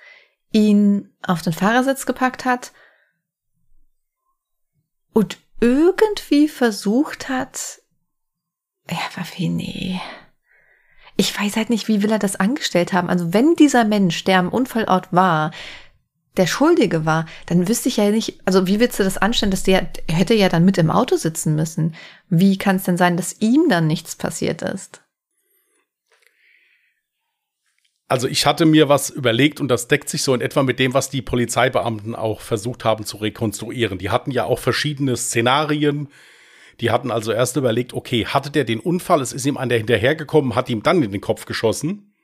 ihn 0.52 1.14
auf 1.22 1.42
den 1.42 1.52
Fahrersitz 1.54 2.06
gepackt 2.06 2.46
hat 2.46 2.72
und 5.14 5.38
irgendwie 5.60 6.48
versucht 6.48 7.28
hat, 7.28 7.82
ja, 8.90 8.98
Waffe, 9.16 9.50
nee. 9.50 10.00
Ich 11.18 11.38
weiß 11.38 11.58
halt 11.58 11.70
nicht, 11.70 11.90
wie 11.90 12.02
will 12.02 12.12
er 12.12 12.20
das 12.20 12.38
angestellt 12.38 12.94
haben. 12.94 13.10
Also 13.10 13.34
wenn 13.34 13.56
dieser 13.56 13.84
Mensch, 13.84 14.24
der 14.24 14.40
am 14.40 14.50
Unfallort 14.50 15.12
war, 15.12 15.52
der 16.38 16.48
Schuldige 16.48 17.06
war, 17.06 17.26
dann 17.48 17.68
wüsste 17.68 17.90
ich 17.90 17.98
ja 17.98 18.10
nicht, 18.12 18.40
also 18.46 18.68
wie 18.68 18.80
willst 18.80 19.00
du 19.00 19.04
das 19.04 19.18
anstellen, 19.18 19.52
dass 19.52 19.64
der, 19.64 19.90
er 20.08 20.16
hätte 20.16 20.34
ja 20.34 20.50
dann 20.50 20.66
mit 20.66 20.78
im 20.78 20.92
Auto 20.92 21.16
sitzen 21.16 21.56
müssen. 21.56 21.96
Wie 22.30 22.58
kann 22.58 22.78
es 22.78 22.84
denn 22.84 22.98
sein, 22.98 23.18
dass 23.18 23.42
ihm 23.42 23.68
dann 23.70 23.88
nichts 23.88 24.16
passiert 24.16 24.62
ist? 24.62 25.02
Also 28.08 28.28
ich 28.28 28.48
hatte 28.48 28.66
mir 28.66 28.90
was 28.90 29.12
überlegt 29.12 29.60
und 29.60 29.68
das 29.68 29.88
deckt 29.88 30.10
sich 30.10 30.24
so 30.24 30.34
in 30.34 30.42
etwa 30.42 30.64
mit 30.64 30.80
dem, 30.80 30.96
was 30.96 31.12
die 31.12 31.22
Polizeibeamten 31.22 32.16
auch 32.16 32.42
versucht 32.42 32.84
haben 32.84 33.06
zu 33.06 33.18
rekonstruieren. 33.18 34.00
Die 34.00 34.10
hatten 34.10 34.32
ja 34.32 34.46
auch 34.46 34.58
verschiedene 34.58 35.16
Szenarien. 35.16 36.10
Die 36.80 36.90
hatten 36.90 37.12
also 37.12 37.32
erst 37.32 37.56
überlegt, 37.56 37.94
okay, 37.94 38.26
hatte 38.26 38.50
der 38.50 38.64
den 38.64 38.80
Unfall, 38.80 39.22
es 39.22 39.32
ist 39.32 39.46
ihm 39.46 39.58
einer 39.58 39.76
hinterhergekommen, 39.76 40.56
hat 40.56 40.70
ihm 40.70 40.82
dann 40.82 41.04
in 41.04 41.12
den 41.12 41.22
Kopf 41.22 41.46
geschossen. 41.46 42.16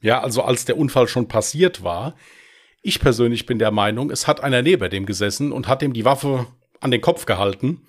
Ja, 0.00 0.22
also 0.22 0.42
als 0.42 0.64
der 0.64 0.78
Unfall 0.78 1.06
schon 1.06 1.28
passiert 1.28 1.82
war. 1.82 2.14
Ich 2.82 3.00
persönlich 3.00 3.46
bin 3.46 3.58
der 3.58 3.70
Meinung, 3.70 4.10
es 4.10 4.26
hat 4.26 4.42
einer 4.42 4.62
neben 4.62 4.90
dem 4.90 5.06
gesessen 5.06 5.52
und 5.52 5.68
hat 5.68 5.82
ihm 5.82 5.92
die 5.92 6.04
Waffe 6.04 6.46
an 6.80 6.90
den 6.90 7.00
Kopf 7.00 7.26
gehalten. 7.26 7.82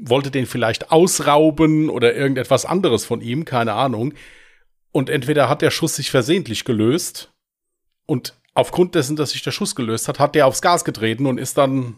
wollte 0.00 0.30
den 0.30 0.46
vielleicht 0.46 0.92
ausrauben 0.92 1.90
oder 1.90 2.14
irgendetwas 2.14 2.64
anderes 2.64 3.04
von 3.04 3.20
ihm, 3.20 3.44
keine 3.44 3.72
Ahnung. 3.72 4.14
Und 4.92 5.10
entweder 5.10 5.48
hat 5.48 5.60
der 5.60 5.72
Schuss 5.72 5.96
sich 5.96 6.10
versehentlich 6.10 6.64
gelöst 6.64 7.32
und 8.06 8.34
aufgrund 8.54 8.94
dessen, 8.94 9.16
dass 9.16 9.30
sich 9.30 9.42
der 9.42 9.50
Schuss 9.50 9.74
gelöst 9.74 10.08
hat, 10.08 10.18
hat 10.18 10.34
der 10.34 10.46
aufs 10.46 10.62
Gas 10.62 10.84
getreten 10.84 11.26
und 11.26 11.38
ist 11.38 11.58
dann 11.58 11.96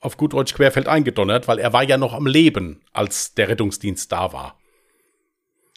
auf 0.00 0.16
gut 0.16 0.32
Deutsch 0.32 0.54
querfeld 0.54 0.86
eingedonnert, 0.86 1.48
weil 1.48 1.58
er 1.58 1.72
war 1.72 1.82
ja 1.82 1.98
noch 1.98 2.14
am 2.14 2.26
Leben, 2.26 2.82
als 2.92 3.34
der 3.34 3.48
Rettungsdienst 3.48 4.12
da 4.12 4.32
war. 4.32 4.58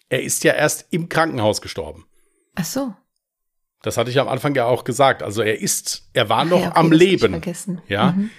Er 0.10 0.22
ist 0.22 0.44
ja 0.44 0.54
erst 0.54 0.88
im 0.92 1.10
Krankenhaus 1.10 1.62
gestorben. 1.62 2.06
Ach 2.56 2.66
so. 2.66 2.94
Das 3.84 3.98
hatte 3.98 4.12
ich 4.12 4.20
am 4.20 4.28
Anfang 4.28 4.54
ja 4.56 4.66
auch 4.66 4.84
gesagt. 4.84 5.24
Also 5.24 5.42
er 5.42 5.60
ist, 5.60 6.10
er 6.14 6.30
war 6.30 6.42
Ach, 6.42 6.50
noch 6.50 6.62
ja, 6.62 6.70
okay, 6.70 6.80
am 6.80 6.92
Leben. 6.92 7.42
Ja. 7.88 8.12
Mhm. 8.12 8.30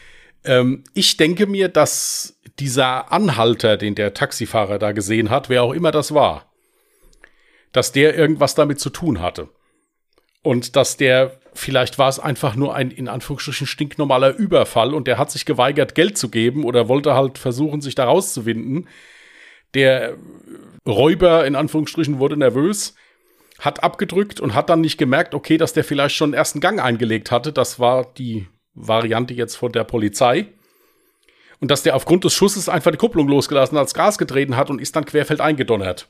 Ähm, 0.45 0.85
ich 0.95 1.17
denke 1.17 1.47
mir, 1.47 1.69
dass 1.69 2.39
dieser 2.59 3.13
Anhalter, 3.13 3.77
den 3.77 3.95
der 3.95 4.15
Taxifahrer 4.15 4.79
da 4.79 4.93
gesehen 4.93 5.31
hat, 5.31 5.49
wer 5.49 5.63
auch 5.63 5.73
immer 5.73 5.91
das 5.91 6.15
war, 6.15 6.53
dass 7.73 7.93
der 7.93 8.17
irgendwas 8.17 8.55
damit 8.55 8.81
zu 8.81 8.91
tun 8.91 9.21
hatte. 9.21 9.49
Und 10.43 10.75
dass 10.75 10.97
der, 10.97 11.39
vielleicht 11.55 11.99
war 11.99 12.09
es 12.09 12.19
einfach 12.19 12.57
nur 12.57 12.75
ein 12.75 12.91
in 12.91 13.09
Anführungsstrichen 13.09 13.67
stinknormaler 13.67 14.35
Überfall 14.37 14.93
und 14.93 15.07
der 15.07 15.19
hat 15.19 15.31
sich 15.31 15.45
geweigert, 15.45 15.95
Geld 15.95 16.19
zu 16.19 16.29
geben 16.29 16.65
oder 16.65 16.89
wollte 16.89 17.15
halt 17.15 17.39
versuchen, 17.39 17.81
sich 17.81 17.95
da 17.95 18.05
rauszuwinden. 18.05 18.89
Der 19.75 20.17
Räuber 20.87 21.47
in 21.47 21.55
Anführungsstrichen 21.55 22.19
wurde 22.19 22.37
nervös, 22.37 22.95
hat 23.63 23.83
abgedrückt 23.83 24.41
und 24.41 24.55
hat 24.55 24.69
dann 24.69 24.81
nicht 24.81 24.99
gemerkt, 24.99 25.35
okay, 25.35 25.57
dass 25.57 25.73
der 25.73 25.85
vielleicht 25.85 26.17
schon 26.17 26.31
einen 26.31 26.35
ersten 26.35 26.61
Gang 26.61 26.83
eingelegt 26.83 27.31
hatte. 27.31 27.53
Das 27.53 27.79
war 27.79 28.13
die 28.19 28.49
Variante 28.75 29.35
jetzt 29.35 29.57
von 29.57 29.71
der 29.71 29.85
Polizei. 29.85 30.49
Und 31.61 31.71
dass 31.71 31.85
der 31.85 31.95
aufgrund 31.95 32.25
des 32.25 32.35
Schusses 32.35 32.69
einfach 32.69 32.91
die 32.91 32.97
Kupplung 32.97 33.29
losgelassen 33.29 33.79
hat, 33.79 33.85
das 33.85 33.95
Gas 33.95 34.19
getreten 34.19 34.57
hat 34.57 34.69
und 34.69 34.81
ist 34.81 34.97
dann 34.97 35.05
querfeld 35.05 35.41
eingedonnert. 35.41 36.09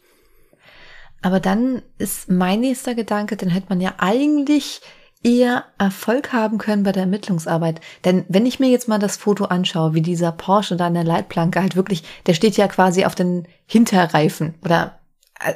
Aber 1.20 1.40
dann 1.40 1.82
ist 1.98 2.30
mein 2.30 2.60
nächster 2.60 2.94
Gedanke, 2.94 3.36
dann 3.36 3.50
hätte 3.50 3.66
man 3.68 3.82
ja 3.82 3.94
eigentlich 3.98 4.80
eher 5.22 5.66
Erfolg 5.78 6.32
haben 6.32 6.56
können 6.56 6.84
bei 6.84 6.92
der 6.92 7.02
Ermittlungsarbeit. 7.02 7.82
Denn 8.06 8.24
wenn 8.28 8.46
ich 8.46 8.60
mir 8.60 8.70
jetzt 8.70 8.88
mal 8.88 8.98
das 8.98 9.18
Foto 9.18 9.44
anschaue, 9.44 9.92
wie 9.92 10.00
dieser 10.00 10.32
Porsche 10.32 10.76
da 10.76 10.88
in 10.88 10.94
der 10.94 11.04
Leitplanke 11.04 11.60
halt 11.60 11.76
wirklich, 11.76 12.02
der 12.26 12.32
steht 12.32 12.56
ja 12.56 12.66
quasi 12.66 13.04
auf 13.04 13.14
den 13.14 13.46
Hinterreifen 13.66 14.54
oder 14.64 14.98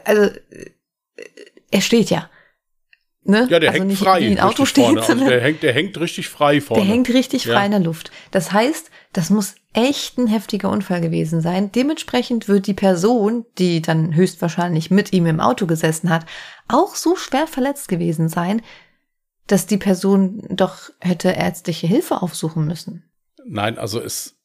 also 0.04 0.30
er 1.76 1.82
steht 1.82 2.08
ja. 2.08 2.30
Ne? 3.22 3.46
Ja, 3.50 3.58
der 3.58 3.72
also 3.72 3.82
hängt 3.82 3.98
frei. 3.98 4.20
Wie 4.20 4.30
ein 4.30 4.40
Auto 4.40 4.64
steht, 4.64 4.96
also 4.96 5.14
der 5.14 5.40
hängt, 5.40 5.62
der 5.62 5.72
hängt 5.72 5.98
richtig 5.98 6.28
frei 6.28 6.60
vorne. 6.60 6.84
Der 6.84 6.92
hängt 6.92 7.08
richtig 7.08 7.44
frei 7.44 7.52
ja. 7.52 7.64
in 7.64 7.70
der 7.72 7.80
Luft. 7.80 8.10
Das 8.30 8.52
heißt, 8.52 8.90
das 9.12 9.30
muss 9.30 9.56
echt 9.72 10.16
ein 10.16 10.26
heftiger 10.26 10.70
Unfall 10.70 11.00
gewesen 11.00 11.40
sein. 11.40 11.70
Dementsprechend 11.72 12.48
wird 12.48 12.66
die 12.66 12.74
Person, 12.74 13.44
die 13.58 13.82
dann 13.82 14.14
höchstwahrscheinlich 14.14 14.90
mit 14.90 15.12
ihm 15.12 15.26
im 15.26 15.40
Auto 15.40 15.66
gesessen 15.66 16.08
hat, 16.08 16.24
auch 16.68 16.94
so 16.94 17.16
schwer 17.16 17.46
verletzt 17.46 17.88
gewesen 17.88 18.28
sein, 18.28 18.62
dass 19.48 19.66
die 19.66 19.76
Person 19.76 20.46
doch 20.48 20.90
hätte 21.00 21.30
ärztliche 21.30 21.86
Hilfe 21.86 22.22
aufsuchen 22.22 22.64
müssen. 22.64 23.04
Nein, 23.44 23.76
also 23.76 24.00
es, 24.00 24.35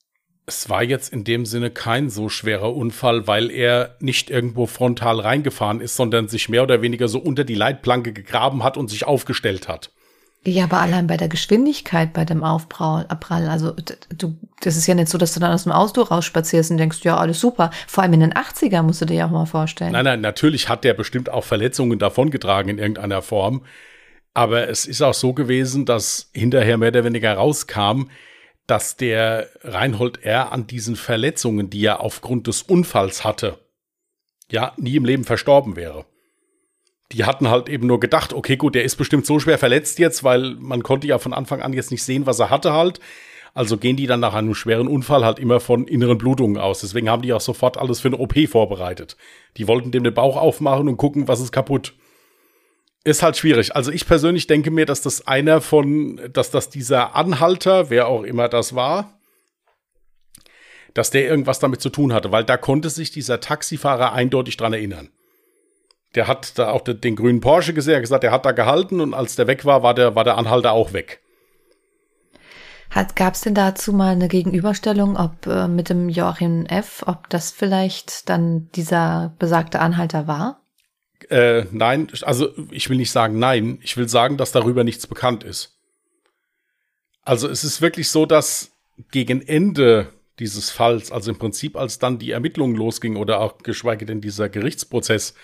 es 0.51 0.69
war 0.69 0.83
jetzt 0.83 1.13
in 1.13 1.23
dem 1.23 1.45
Sinne 1.45 1.71
kein 1.71 2.09
so 2.09 2.27
schwerer 2.27 2.75
Unfall, 2.75 3.25
weil 3.25 3.49
er 3.49 3.95
nicht 3.99 4.29
irgendwo 4.29 4.65
frontal 4.65 5.19
reingefahren 5.19 5.79
ist, 5.79 5.95
sondern 5.95 6.27
sich 6.27 6.49
mehr 6.49 6.63
oder 6.63 6.81
weniger 6.81 7.07
so 7.07 7.19
unter 7.19 7.43
die 7.43 7.55
Leitplanke 7.55 8.11
gegraben 8.11 8.63
hat 8.63 8.77
und 8.77 8.89
sich 8.89 9.05
aufgestellt 9.05 9.67
hat. 9.67 9.91
Ja, 10.43 10.63
aber 10.63 10.79
allein 10.79 11.05
bei 11.05 11.17
der 11.17 11.29
Geschwindigkeit 11.29 12.13
bei 12.13 12.25
dem 12.25 12.43
Aufprall, 12.43 13.05
also 13.47 13.75
du, 14.09 14.35
das 14.61 14.75
ist 14.75 14.87
ja 14.87 14.95
nicht 14.95 15.07
so, 15.07 15.19
dass 15.19 15.33
du 15.33 15.39
dann 15.39 15.53
aus 15.53 15.63
dem 15.63 15.71
Auto 15.71 16.01
rausspazierst 16.01 16.71
und 16.71 16.77
denkst, 16.77 16.99
ja, 17.03 17.15
alles 17.15 17.39
super. 17.39 17.69
Vor 17.87 18.03
allem 18.03 18.13
in 18.13 18.21
den 18.21 18.33
80er 18.33 18.81
musst 18.81 19.01
du 19.01 19.05
dir 19.05 19.13
ja 19.13 19.27
auch 19.27 19.31
mal 19.31 19.45
vorstellen. 19.45 19.91
Nein, 19.91 20.05
nein, 20.05 20.21
natürlich 20.21 20.67
hat 20.67 20.83
der 20.83 20.95
bestimmt 20.95 21.29
auch 21.29 21.43
Verletzungen 21.43 21.99
davongetragen 21.99 22.69
in 22.69 22.79
irgendeiner 22.79 23.21
Form. 23.21 23.63
Aber 24.33 24.67
es 24.67 24.85
ist 24.85 25.01
auch 25.01 25.13
so 25.13 25.33
gewesen, 25.33 25.85
dass 25.85 26.31
hinterher 26.33 26.77
mehr 26.77 26.89
oder 26.89 27.03
weniger 27.03 27.35
rauskam, 27.35 28.09
dass 28.67 28.95
der 28.95 29.49
Reinhold 29.63 30.23
R. 30.23 30.51
an 30.51 30.67
diesen 30.67 30.95
Verletzungen, 30.95 31.69
die 31.69 31.85
er 31.85 32.01
aufgrund 32.01 32.47
des 32.47 32.61
Unfalls 32.61 33.23
hatte, 33.23 33.57
ja, 34.51 34.73
nie 34.77 34.95
im 34.95 35.05
Leben 35.05 35.23
verstorben 35.23 35.75
wäre. 35.75 36.05
Die 37.11 37.25
hatten 37.25 37.49
halt 37.49 37.67
eben 37.67 37.87
nur 37.87 37.99
gedacht, 37.99 38.33
okay, 38.33 38.55
gut, 38.55 38.75
der 38.75 38.83
ist 38.83 38.95
bestimmt 38.95 39.25
so 39.25 39.39
schwer 39.39 39.57
verletzt 39.57 39.99
jetzt, 39.99 40.23
weil 40.23 40.55
man 40.55 40.83
konnte 40.83 41.07
ja 41.07 41.19
von 41.19 41.33
Anfang 41.33 41.61
an 41.61 41.73
jetzt 41.73 41.91
nicht 41.91 42.03
sehen, 42.03 42.25
was 42.25 42.39
er 42.39 42.49
hatte 42.49 42.71
halt. 42.73 42.99
Also 43.53 43.77
gehen 43.77 43.97
die 43.97 44.07
dann 44.07 44.21
nach 44.21 44.33
einem 44.33 44.55
schweren 44.55 44.87
Unfall 44.87 45.25
halt 45.25 45.37
immer 45.37 45.59
von 45.59 45.85
inneren 45.85 46.17
Blutungen 46.17 46.57
aus. 46.57 46.79
Deswegen 46.79 47.09
haben 47.09 47.21
die 47.21 47.33
auch 47.33 47.41
sofort 47.41 47.77
alles 47.77 47.99
für 47.99 48.07
eine 48.07 48.17
OP 48.17 48.35
vorbereitet. 48.47 49.17
Die 49.57 49.67
wollten 49.67 49.91
dem 49.91 50.05
den 50.05 50.13
Bauch 50.13 50.37
aufmachen 50.37 50.87
und 50.87 50.97
gucken, 50.97 51.27
was 51.27 51.41
ist 51.41 51.51
kaputt. 51.51 51.93
Ist 53.03 53.23
halt 53.23 53.35
schwierig. 53.35 53.75
Also 53.75 53.91
ich 53.91 54.05
persönlich 54.05 54.45
denke 54.45 54.69
mir, 54.69 54.85
dass 54.85 55.01
das 55.01 55.25
einer 55.25 55.61
von, 55.61 56.21
dass 56.31 56.51
das 56.51 56.69
dieser 56.69 57.15
Anhalter, 57.15 57.89
wer 57.89 58.07
auch 58.07 58.23
immer 58.23 58.47
das 58.47 58.75
war, 58.75 59.19
dass 60.93 61.09
der 61.09 61.23
irgendwas 61.23 61.59
damit 61.59 61.81
zu 61.81 61.89
tun 61.89 62.13
hatte, 62.13 62.31
weil 62.31 62.43
da 62.43 62.57
konnte 62.57 62.89
sich 62.89 63.11
dieser 63.11 63.39
Taxifahrer 63.39 64.13
eindeutig 64.13 64.57
dran 64.57 64.73
erinnern. 64.73 65.09
Der 66.13 66.27
hat 66.27 66.59
da 66.59 66.71
auch 66.71 66.81
den, 66.81 67.15
grünen 67.15 67.39
Porsche 67.39 67.73
gesehen, 67.73 67.93
er 67.93 68.01
gesagt, 68.01 68.23
der 68.23 68.31
hat 68.31 68.45
da 68.45 68.51
gehalten 68.51 68.99
und 68.99 69.13
als 69.13 69.35
der 69.35 69.47
weg 69.47 69.65
war, 69.65 69.81
war 69.81 69.93
der, 69.93 70.15
war 70.15 70.25
der 70.25 70.37
Anhalter 70.37 70.73
auch 70.73 70.93
weg. 70.93 71.21
Gab 73.15 73.35
es 73.35 73.41
denn 73.41 73.55
dazu 73.55 73.93
mal 73.93 74.11
eine 74.11 74.27
Gegenüberstellung, 74.27 75.15
ob 75.15 75.47
äh, 75.47 75.69
mit 75.69 75.89
dem 75.89 76.09
Joachim 76.09 76.65
F., 76.65 77.03
ob 77.07 77.29
das 77.29 77.49
vielleicht 77.49 78.27
dann 78.29 78.69
dieser 78.75 79.33
besagte 79.39 79.79
Anhalter 79.79 80.27
war? 80.27 80.60
Äh, 81.29 81.65
nein, 81.71 82.07
also 82.21 82.49
ich 82.71 82.89
will 82.89 82.97
nicht 82.97 83.11
sagen 83.11 83.39
nein, 83.39 83.79
ich 83.81 83.97
will 83.97 84.09
sagen, 84.09 84.37
dass 84.37 84.51
darüber 84.51 84.83
nichts 84.83 85.07
bekannt 85.07 85.43
ist. 85.43 85.77
Also 87.23 87.47
es 87.47 87.63
ist 87.63 87.81
wirklich 87.81 88.09
so, 88.09 88.25
dass 88.25 88.71
gegen 89.11 89.41
Ende 89.41 90.11
dieses 90.39 90.71
Falls, 90.71 91.11
also 91.11 91.31
im 91.31 91.37
Prinzip 91.37 91.75
als 91.77 91.99
dann 91.99 92.17
die 92.17 92.31
Ermittlungen 92.31 92.75
losgingen 92.75 93.17
oder 93.17 93.39
auch 93.39 93.59
geschweige 93.59 94.05
denn 94.05 94.21
dieser 94.21 94.49
Gerichtsprozess, 94.49 95.35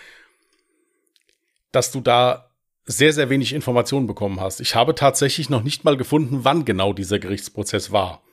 dass 1.72 1.92
du 1.92 2.02
da 2.02 2.50
sehr, 2.86 3.14
sehr 3.14 3.30
wenig 3.30 3.54
Informationen 3.54 4.08
bekommen 4.08 4.40
hast. 4.40 4.62
Ich 4.62 4.74
habe 4.74 4.96
tatsächlich 4.96 5.50
noch 5.50 5.62
nicht 5.62 5.84
mal 5.84 5.98
gefunden, 5.98 6.40
wann 6.44 6.66
genau 6.66 6.94
dieser 6.94 7.20
Gerichtsprozess 7.20 7.92
war. 7.92 8.24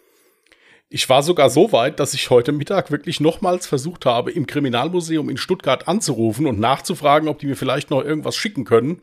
Ich 0.89 1.09
war 1.09 1.23
sogar 1.23 1.51
so 1.51 1.73
weit, 1.73 1.99
dass 1.99 2.15
ich 2.15 2.31
heute 2.31 2.53
Mittag 2.53 2.91
wirklich 2.91 3.21
nochmals 3.21 3.67
versucht 3.67 4.07
habe, 4.07 4.31
im 4.31 4.47
Kriminalmuseum 4.47 5.29
in 5.29 5.37
Stuttgart 5.37 5.89
anzurufen 5.89 6.47
und 6.47 6.61
nachzufragen, 6.61 7.29
ob 7.29 7.39
die 7.39 7.47
mir 7.47 7.57
vielleicht 7.57 7.91
noch 7.91 8.05
irgendwas 8.05 8.37
schicken 8.37 8.65
können. 8.65 9.01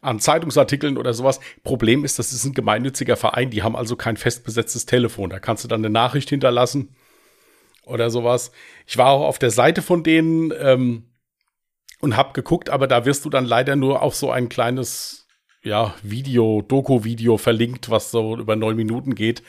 An 0.00 0.18
Zeitungsartikeln 0.18 0.96
oder 0.96 1.12
sowas. 1.12 1.40
Problem 1.62 2.04
ist, 2.04 2.18
das 2.18 2.32
ist 2.32 2.44
ein 2.46 2.54
gemeinnütziger 2.54 3.16
Verein, 3.16 3.50
die 3.50 3.62
haben 3.62 3.76
also 3.76 3.96
kein 3.96 4.16
festbesetztes 4.16 4.86
Telefon. 4.86 5.28
Da 5.28 5.38
kannst 5.38 5.62
du 5.62 5.68
dann 5.68 5.80
eine 5.80 5.90
Nachricht 5.90 6.30
hinterlassen 6.30 6.96
oder 7.84 8.08
sowas. 8.08 8.50
Ich 8.86 8.96
war 8.96 9.10
auch 9.10 9.26
auf 9.26 9.38
der 9.38 9.50
Seite 9.50 9.82
von 9.82 10.02
denen 10.02 10.52
ähm, 10.58 11.04
und 12.00 12.16
hab 12.16 12.32
geguckt, 12.32 12.70
aber 12.70 12.86
da 12.86 13.04
wirst 13.04 13.26
du 13.26 13.30
dann 13.30 13.44
leider 13.44 13.76
nur 13.76 14.00
auf 14.00 14.14
so 14.14 14.30
ein 14.30 14.48
kleines 14.48 15.28
ja, 15.62 15.94
Video, 16.02 16.62
Doku-Video 16.62 17.36
verlinkt, 17.36 17.90
was 17.90 18.10
so 18.10 18.38
über 18.38 18.56
neun 18.56 18.76
Minuten 18.76 19.14
geht 19.14 19.42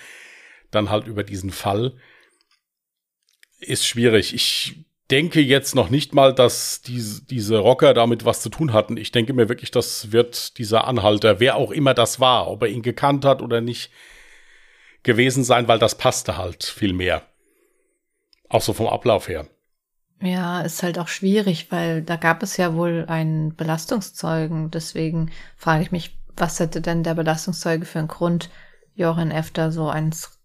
dann 0.72 0.90
halt 0.90 1.08
über 1.08 1.24
diesen 1.24 1.52
Fall. 1.52 1.94
Ist 3.60 3.86
schwierig. 3.86 4.34
Ich 4.34 4.86
denke 5.12 5.42
jetzt 5.42 5.76
noch 5.76 5.90
nicht 5.90 6.14
mal, 6.14 6.34
dass 6.34 6.82
diese, 6.82 7.24
diese 7.26 7.58
Rocker 7.58 7.94
damit 7.94 8.26
was 8.26 8.42
zu 8.42 8.50
tun 8.50 8.74
hatten. 8.74 8.98
Ich 8.98 9.12
denke 9.12 9.34
mir 9.34 9.50
wirklich, 9.50 9.72
das 9.72 10.12
wird 10.12 10.58
dieser 10.58 10.88
Anhalter, 10.88 11.40
wer 11.40 11.58
auch 11.58 11.72
immer 11.72 11.94
das 11.94 12.20
war, 12.20 12.48
ob 12.48 12.64
er 12.64 12.70
ihn 12.70 12.82
gekannt 12.82 13.26
hat 13.26 13.42
oder 13.42 13.62
nicht, 13.62 13.92
gewesen 15.04 15.44
sein, 15.44 15.68
weil 15.68 15.80
das 15.80 15.96
passte 15.98 16.38
halt 16.38 16.64
viel 16.64 16.94
mehr. 16.94 17.24
Auch 18.50 18.62
so 18.62 18.74
vom 18.74 18.88
Ablauf 18.88 19.28
her. 19.28 19.48
Ja, 20.22 20.62
ist 20.62 20.84
halt 20.84 21.00
auch 21.00 21.08
schwierig, 21.08 21.72
weil 21.72 22.04
da 22.04 22.16
gab 22.16 22.44
es 22.44 22.56
ja 22.58 22.76
wohl 22.76 23.06
einen 23.08 23.56
Belastungszeugen. 23.56 24.70
Deswegen 24.70 25.32
frage 25.58 25.84
ich 25.84 25.92
mich, 25.92 26.18
was 26.38 26.60
hätte 26.60 26.80
denn 26.80 27.04
der 27.04 27.16
Belastungszeuge 27.16 27.86
für 27.86 28.00
einen 28.00 28.08
Grund, 28.08 28.50
F. 28.96 29.52
da 29.52 29.72
so 29.72 29.90
eins 29.90 30.41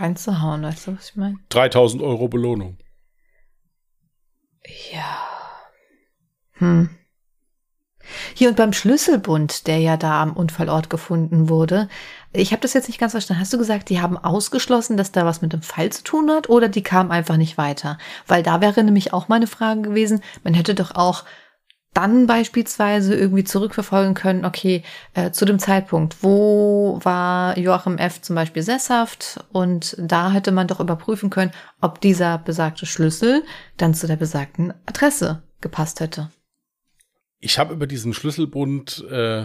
reinzuhauen, 0.00 0.62
weißt 0.62 0.86
du, 0.86 0.96
was 0.96 1.10
ich 1.10 1.16
meine? 1.16 1.38
3000 1.48 2.02
Euro 2.02 2.28
Belohnung. 2.28 2.78
Ja. 4.92 5.18
Hm. 6.52 6.90
Hier 8.34 8.48
und 8.48 8.56
beim 8.56 8.72
Schlüsselbund, 8.72 9.66
der 9.66 9.78
ja 9.78 9.96
da 9.96 10.22
am 10.22 10.32
Unfallort 10.32 10.90
gefunden 10.90 11.48
wurde, 11.48 11.88
ich 12.32 12.52
habe 12.52 12.60
das 12.60 12.74
jetzt 12.74 12.88
nicht 12.88 13.00
ganz 13.00 13.12
verstanden. 13.12 13.40
Hast 13.40 13.52
du 13.52 13.58
gesagt, 13.58 13.88
die 13.88 14.00
haben 14.00 14.16
ausgeschlossen, 14.16 14.96
dass 14.96 15.12
da 15.12 15.24
was 15.24 15.42
mit 15.42 15.52
dem 15.52 15.62
Fall 15.62 15.90
zu 15.90 16.04
tun 16.04 16.30
hat 16.30 16.48
oder 16.48 16.68
die 16.68 16.82
kamen 16.82 17.10
einfach 17.10 17.36
nicht 17.36 17.58
weiter? 17.58 17.98
Weil 18.26 18.42
da 18.42 18.60
wäre 18.60 18.84
nämlich 18.84 19.12
auch 19.12 19.28
meine 19.28 19.46
Frage 19.46 19.82
gewesen, 19.82 20.20
man 20.44 20.54
hätte 20.54 20.74
doch 20.74 20.94
auch 20.94 21.24
dann 21.96 22.26
beispielsweise 22.26 23.16
irgendwie 23.16 23.44
zurückverfolgen 23.44 24.12
können, 24.12 24.44
okay, 24.44 24.82
äh, 25.14 25.30
zu 25.30 25.46
dem 25.46 25.58
Zeitpunkt, 25.58 26.22
wo 26.22 27.00
war 27.02 27.58
Joachim 27.58 27.96
F. 27.96 28.20
zum 28.20 28.36
Beispiel 28.36 28.62
sesshaft 28.62 29.40
und 29.50 29.96
da 29.98 30.30
hätte 30.30 30.52
man 30.52 30.68
doch 30.68 30.80
überprüfen 30.80 31.30
können, 31.30 31.52
ob 31.80 32.02
dieser 32.02 32.36
besagte 32.36 32.84
Schlüssel 32.84 33.44
dann 33.78 33.94
zu 33.94 34.06
der 34.06 34.16
besagten 34.16 34.74
Adresse 34.84 35.42
gepasst 35.62 36.00
hätte. 36.00 36.30
Ich 37.38 37.58
habe 37.58 37.72
über 37.72 37.86
diesen 37.86 38.12
Schlüsselbund 38.12 39.04
äh, 39.10 39.44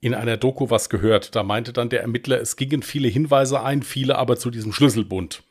in 0.00 0.14
einer 0.14 0.36
Doku 0.36 0.70
was 0.70 0.88
gehört. 0.88 1.34
Da 1.34 1.42
meinte 1.42 1.72
dann 1.72 1.88
der 1.88 2.02
Ermittler, 2.02 2.40
es 2.40 2.56
gingen 2.56 2.82
viele 2.82 3.08
Hinweise 3.08 3.60
ein, 3.62 3.82
viele 3.82 4.18
aber 4.18 4.36
zu 4.36 4.50
diesem 4.50 4.72
Schlüsselbund. 4.72 5.42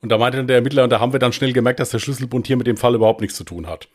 Und 0.00 0.10
da 0.10 0.18
meinte 0.18 0.38
dann 0.38 0.48
der 0.48 0.56
Ermittler, 0.56 0.84
und 0.84 0.90
da 0.90 1.00
haben 1.00 1.12
wir 1.12 1.20
dann 1.20 1.32
schnell 1.32 1.52
gemerkt, 1.52 1.80
dass 1.80 1.90
der 1.90 2.00
Schlüsselbund 2.00 2.46
hier 2.46 2.56
mit 2.56 2.66
dem 2.66 2.76
Fall 2.76 2.94
überhaupt 2.94 3.20
nichts 3.20 3.36
zu 3.36 3.44
tun 3.44 3.66
hat. 3.66 3.88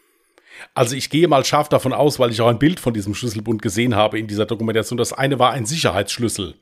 Also 0.74 0.96
ich 0.96 1.10
gehe 1.10 1.28
mal 1.28 1.46
scharf 1.46 1.70
davon 1.70 1.94
aus, 1.94 2.20
weil 2.20 2.32
ich 2.32 2.42
auch 2.42 2.48
ein 2.48 2.60
Bild 2.60 2.80
von 2.80 2.94
diesem 2.94 3.16
Schlüsselbund 3.16 3.62
gesehen 3.62 3.96
habe 3.96 4.20
in 4.20 4.28
dieser 4.28 4.46
Dokumentation. 4.46 4.98
Das 4.98 5.14
eine 5.14 5.40
war 5.40 5.52
ein 5.52 5.66
Sicherheitsschlüssel. 5.66 6.56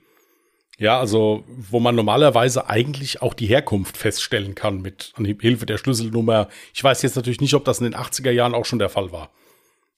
Ja, 0.77 0.99
also 0.99 1.45
wo 1.47 1.79
man 1.79 1.95
normalerweise 1.95 2.69
eigentlich 2.69 3.21
auch 3.21 3.33
die 3.33 3.47
Herkunft 3.47 3.95
feststellen 3.95 4.55
kann 4.55 4.81
mit 4.81 5.13
Hilfe 5.17 5.65
der 5.65 5.77
Schlüsselnummer. 5.77 6.49
Ich 6.73 6.83
weiß 6.83 7.01
jetzt 7.01 7.15
natürlich 7.15 7.39
nicht, 7.39 7.53
ob 7.53 7.63
das 7.63 7.79
in 7.79 7.85
den 7.85 7.95
80er 7.95 8.31
Jahren 8.31 8.53
auch 8.53 8.65
schon 8.65 8.79
der 8.79 8.89
Fall 8.89 9.13
war. 9.13 9.29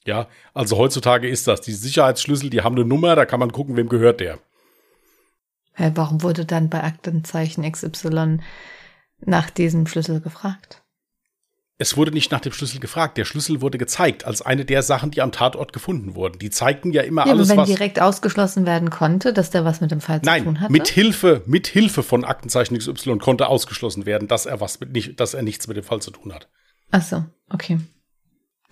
Ja, 0.06 0.28
also 0.54 0.78
heutzutage 0.78 1.28
ist 1.28 1.48
das. 1.48 1.62
Die 1.62 1.74
Sicherheitsschlüssel, 1.74 2.52
die 2.52 2.62
haben 2.62 2.76
eine 2.76 2.86
Nummer, 2.86 3.16
da 3.16 3.26
kann 3.26 3.40
man 3.40 3.52
gucken, 3.52 3.76
wem 3.76 3.90
gehört 3.90 4.20
der. 4.20 4.38
Warum 5.78 6.22
wurde 6.24 6.46
dann 6.46 6.70
bei 6.70 6.84
Aktenzeichen 6.84 7.70
XY 7.70 8.40
nach 9.20 9.50
diesem 9.50 9.86
Schlüssel 9.88 10.22
gefragt? 10.22 10.84
Es 11.80 11.96
wurde 11.96 12.12
nicht 12.12 12.32
nach 12.32 12.40
dem 12.40 12.54
Schlüssel 12.54 12.80
gefragt. 12.80 13.18
Der 13.18 13.26
Schlüssel 13.26 13.62
wurde 13.62 13.78
gezeigt 13.78 14.26
als 14.26 14.42
eine 14.42 14.66
der 14.66 14.82
Sachen, 14.82 15.12
die 15.12 15.22
am 15.22 15.32
Tatort 15.32 15.74
gefunden 15.74 16.16
wurden. 16.16 16.40
Die 16.40 16.50
zeigten 16.50 16.92
ja 16.92 17.04
immer 17.04 17.26
ja, 17.26 17.32
alles, 17.32 17.50
wenn 17.50 17.58
was 17.58 17.70
direkt 17.70 18.02
ausgeschlossen 18.02 18.66
werden 18.66 18.90
konnte, 18.90 19.32
dass 19.32 19.52
der 19.52 19.64
was 19.64 19.80
mit 19.80 19.92
dem 19.92 20.02
Fall 20.02 20.20
Nein, 20.24 20.40
zu 20.40 20.46
tun 20.46 20.60
hatte. 20.60 20.72
Mit 20.72 20.88
Hilfe, 20.88 21.44
mit 21.46 21.68
Hilfe 21.68 22.02
von 22.02 22.26
Aktenzeichen 22.26 22.78
XY 22.78 23.20
konnte 23.20 23.48
ausgeschlossen 23.48 24.08
werden, 24.08 24.28
dass 24.28 24.48
er 24.48 24.60
was 24.60 24.80
mit 24.80 24.92
nicht, 24.92 25.20
dass 25.20 25.36
er 25.36 25.44
nichts 25.44 25.68
mit 25.68 25.78
dem 25.78 25.84
Fall 25.84 26.02
zu 26.02 26.10
tun 26.10 26.34
hat. 26.34 26.50
Ach 26.90 27.04
so, 27.04 27.24
okay. 27.50 27.80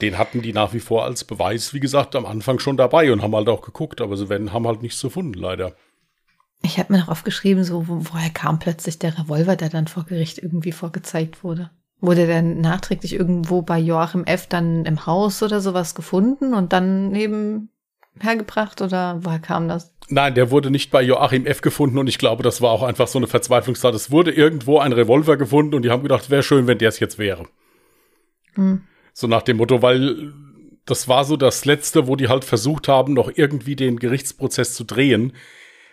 Den 0.02 0.18
hatten 0.18 0.42
die 0.42 0.52
nach 0.52 0.74
wie 0.74 0.80
vor 0.80 1.06
als 1.06 1.24
Beweis, 1.24 1.74
wie 1.74 1.80
gesagt, 1.80 2.16
am 2.16 2.26
Anfang 2.26 2.58
schon 2.58 2.76
dabei 2.76 3.12
und 3.12 3.22
haben 3.22 3.36
halt 3.36 3.48
auch 3.48 3.62
geguckt, 3.62 4.02
aber 4.02 4.18
sie 4.18 4.30
werden, 4.30 4.52
haben 4.52 4.68
halt 4.68 4.82
nichts 4.82 5.00
gefunden, 5.00 5.40
leider. 5.40 5.76
Ich 6.64 6.80
habe 6.80 6.92
mir 6.92 7.00
noch 7.00 7.10
aufgeschrieben, 7.10 7.64
so 7.64 7.88
wo, 7.88 8.00
woher 8.12 8.32
kam 8.32 8.58
plötzlich 8.58 8.98
der 8.98 9.18
Revolver, 9.18 9.56
der 9.56 9.70
dann 9.70 9.88
vor 9.88 10.06
Gericht 10.06 10.40
irgendwie 10.40 10.72
vorgezeigt 10.72 11.44
wurde. 11.44 11.70
Wurde 12.06 12.28
der 12.28 12.42
nachträglich 12.42 13.14
irgendwo 13.14 13.62
bei 13.62 13.80
Joachim 13.80 14.26
F. 14.26 14.48
dann 14.48 14.86
im 14.86 15.06
Haus 15.06 15.42
oder 15.42 15.60
sowas 15.60 15.96
gefunden 15.96 16.54
und 16.54 16.72
dann 16.72 17.10
neben 17.10 17.70
hergebracht 18.20 18.82
oder 18.82 19.20
woher 19.24 19.40
kam 19.40 19.68
das? 19.68 19.94
Nein, 20.08 20.36
der 20.36 20.52
wurde 20.52 20.70
nicht 20.70 20.92
bei 20.92 21.02
Joachim 21.02 21.46
F. 21.46 21.62
gefunden 21.62 21.98
und 21.98 22.08
ich 22.08 22.20
glaube, 22.20 22.44
das 22.44 22.62
war 22.62 22.72
auch 22.72 22.84
einfach 22.84 23.08
so 23.08 23.18
eine 23.18 23.28
Verzweiflungstat. 23.28 23.96
Es 23.96 24.12
wurde 24.12 24.32
irgendwo 24.32 24.80
ein 24.80 24.94
Revolver 24.94 25.36
gefunden 25.36 25.74
und 25.74 25.82
die 25.82 25.90
haben 25.90 26.04
gedacht, 26.04 26.30
wäre 26.30 26.44
schön, 26.44 26.68
wenn 26.68 26.78
der 26.78 26.90
es 26.90 27.00
jetzt 27.00 27.18
wäre. 27.18 27.48
Hm. 28.54 28.84
So 29.14 29.28
nach 29.28 29.42
dem 29.42 29.58
Motto, 29.58 29.82
weil 29.82 30.34
das 30.86 31.08
war 31.08 31.26
so 31.26 31.38
das 31.38 31.66
Letzte, 31.66 32.08
wo 32.08 32.16
die 32.16 32.28
halt 32.28 32.46
versucht 32.46 32.88
haben, 32.88 33.14
noch 33.14 33.32
irgendwie 33.34 33.76
den 33.76 33.98
Gerichtsprozess 33.98 34.76
zu 34.76 34.84
drehen, 34.84 35.34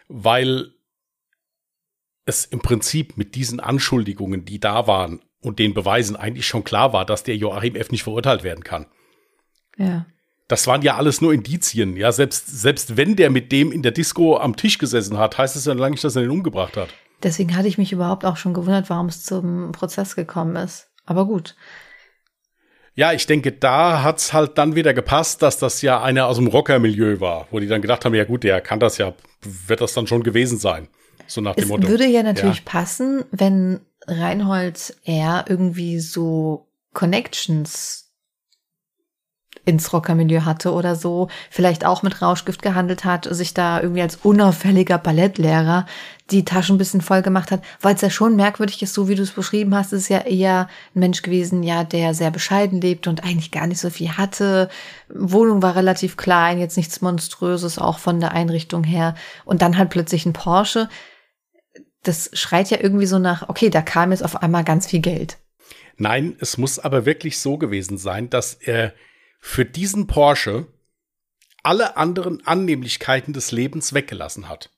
weil 0.09 0.72
es 2.27 2.44
im 2.44 2.61
Prinzip 2.61 3.16
mit 3.16 3.35
diesen 3.35 3.61
Anschuldigungen, 3.61 4.44
die 4.44 4.61
da 4.61 4.87
waren, 4.87 5.22
und 5.42 5.59
den 5.59 5.74
Beweisen 5.74 6.16
eigentlich 6.16 6.46
schon 6.46 6.64
klar 6.64 6.92
war, 6.92 7.05
dass 7.05 7.24
der 7.24 7.37
Joachim 7.37 7.74
F. 7.74 7.90
nicht 7.90 8.05
verurteilt 8.05 8.42
werden 8.42 8.64
kann. 8.64 8.87
Ja. 9.76 10.07
Das 10.48 10.66
waren 10.66 10.83
ja 10.83 10.96
alles 10.96 11.20
nur 11.20 11.33
Indizien. 11.33 11.96
Ja, 11.96 12.12
selbst, 12.12 12.46
selbst 12.46 12.96
wenn 12.96 13.16
der 13.16 13.31
mit 13.31 13.52
dem 13.52 13.72
in 13.72 13.83
der 13.83 13.92
Disco 13.92 14.37
am 14.37 14.57
Tisch 14.57 14.78
gesessen 14.78 15.18
hat, 15.18 15.38
heißt 15.38 15.57
es 15.57 15.64
ja 15.64 15.72
lange 15.72 15.92
nicht, 15.92 16.05
dass 16.05 16.16
er 16.16 16.22
den 16.22 16.31
umgebracht 16.31 16.76
hat. 16.76 16.88
Deswegen 17.22 17.57
hatte 17.57 17.68
ich 17.68 17.78
mich 17.78 17.92
überhaupt 17.92 18.24
auch 18.24 18.37
schon 18.37 18.55
gewundert, 18.55 18.90
warum 18.90 19.07
es 19.07 19.24
zum 19.24 19.72
Prozess 19.72 20.16
gekommen 20.16 20.57
ist. 20.57 20.90
Aber 21.07 21.26
gut. 21.26 21.55
Ja, 22.94 23.12
ich 23.12 23.26
denke, 23.26 23.52
da 23.52 24.02
hat's 24.02 24.33
halt 24.33 24.59
dann 24.59 24.74
wieder 24.74 24.92
gepasst, 24.92 25.40
dass 25.40 25.59
das 25.59 25.81
ja 25.81 26.02
einer 26.02 26.26
aus 26.26 26.37
dem 26.37 26.48
Rockermilieu 26.48 27.20
war, 27.20 27.46
wo 27.50 27.59
die 27.59 27.66
dann 27.66 27.81
gedacht 27.81 28.05
haben, 28.05 28.14
ja 28.14 28.24
gut, 28.24 28.44
der 28.44 28.61
kann 28.61 28.81
das 28.81 28.98
ja, 28.98 29.14
wird 29.40 29.81
das 29.81 29.94
dann 29.94 30.07
schon 30.07 30.22
gewesen 30.22 30.59
sein. 30.59 30.88
So 31.26 31.40
nach 31.40 31.55
dem 31.55 31.64
es 31.64 31.70
Motto. 31.70 31.88
würde 31.88 32.07
ja 32.07 32.22
natürlich 32.22 32.59
ja. 32.59 32.64
passen, 32.66 33.24
wenn 33.31 33.81
Reinhold 34.07 34.97
eher 35.05 35.45
irgendwie 35.49 36.01
so 36.01 36.69
Connections 36.93 38.03
ins 39.65 39.93
Rockermilieu 39.93 40.45
hatte 40.45 40.73
oder 40.73 40.97
so, 40.97 41.29
vielleicht 41.51 41.85
auch 41.87 42.03
mit 42.03 42.21
Rauschgift 42.21 42.62
gehandelt 42.62 43.05
hat, 43.05 43.29
sich 43.31 43.55
da 43.55 43.81
irgendwie 43.81 44.03
als 44.03 44.17
unauffälliger 44.17 44.99
Ballettlehrer 44.99 45.87
die 46.31 46.45
Taschen 46.45 46.77
ein 46.77 46.79
bisschen 46.79 47.01
voll 47.01 47.23
gemacht 47.23 47.51
hat, 47.51 47.62
weil 47.81 47.95
es 47.95 48.01
ja 48.01 48.11
schon 48.11 48.35
merkwürdig 48.35 48.83
ist, 48.83 48.95
so 48.95 49.09
wie 49.09 49.15
du 49.15 49.23
es 49.23 49.31
beschrieben 49.31 49.75
hast, 49.75 49.93
ist 49.93 50.09
ja 50.09 50.21
eher 50.21 50.69
ein 50.95 51.01
Mensch 51.01 51.23
gewesen, 51.23 51.62
ja, 51.62 51.85
der 51.85 52.15
sehr 52.15 52.31
bescheiden 52.31 52.81
lebt 52.81 53.07
und 53.07 53.23
eigentlich 53.23 53.51
gar 53.51 53.67
nicht 53.67 53.81
so 53.81 53.91
viel 53.91 54.17
hatte. 54.17 54.69
Wohnung 55.09 55.62
war 55.62 55.77
relativ 55.77 56.17
klein, 56.17 56.59
jetzt 56.59 56.77
nichts 56.77 57.01
Monströses, 57.01 57.79
auch 57.79 57.99
von 57.99 58.19
der 58.19 58.33
Einrichtung 58.33 58.83
her. 58.83 59.15
Und 59.45 59.62
dann 59.62 59.77
halt 59.77 59.91
plötzlich 59.91 60.25
ein 60.25 60.33
Porsche 60.33 60.88
das 62.03 62.31
schreit 62.33 62.71
ja 62.71 62.79
irgendwie 62.81 63.07
so 63.07 63.19
nach, 63.19 63.49
okay, 63.49 63.71
da 63.71 63.83
kam 63.83 64.11
jetzt 64.11 64.25
auf 64.25 64.43
einmal 64.43 64.65
ganz 64.65 64.87
viel 64.87 65.01
Geld. 65.01 65.38
Nein, 65.97 66.37
es 66.41 66.59
muss 66.59 66.79
aber 66.79 67.07
wirklich 67.07 67.38
so 67.38 67.59
gewesen 67.59 67.99
sein, 67.99 68.31
dass 68.31 68.55
er 68.55 68.93
für 69.41 69.65
diesen 69.65 70.07
Porsche 70.07 70.67
alle 71.62 71.97
anderen 71.97 72.45
Annehmlichkeiten 72.47 73.33
des 73.33 73.53
Lebens 73.53 73.93
weggelassen 73.93 74.49
hat. 74.49 74.71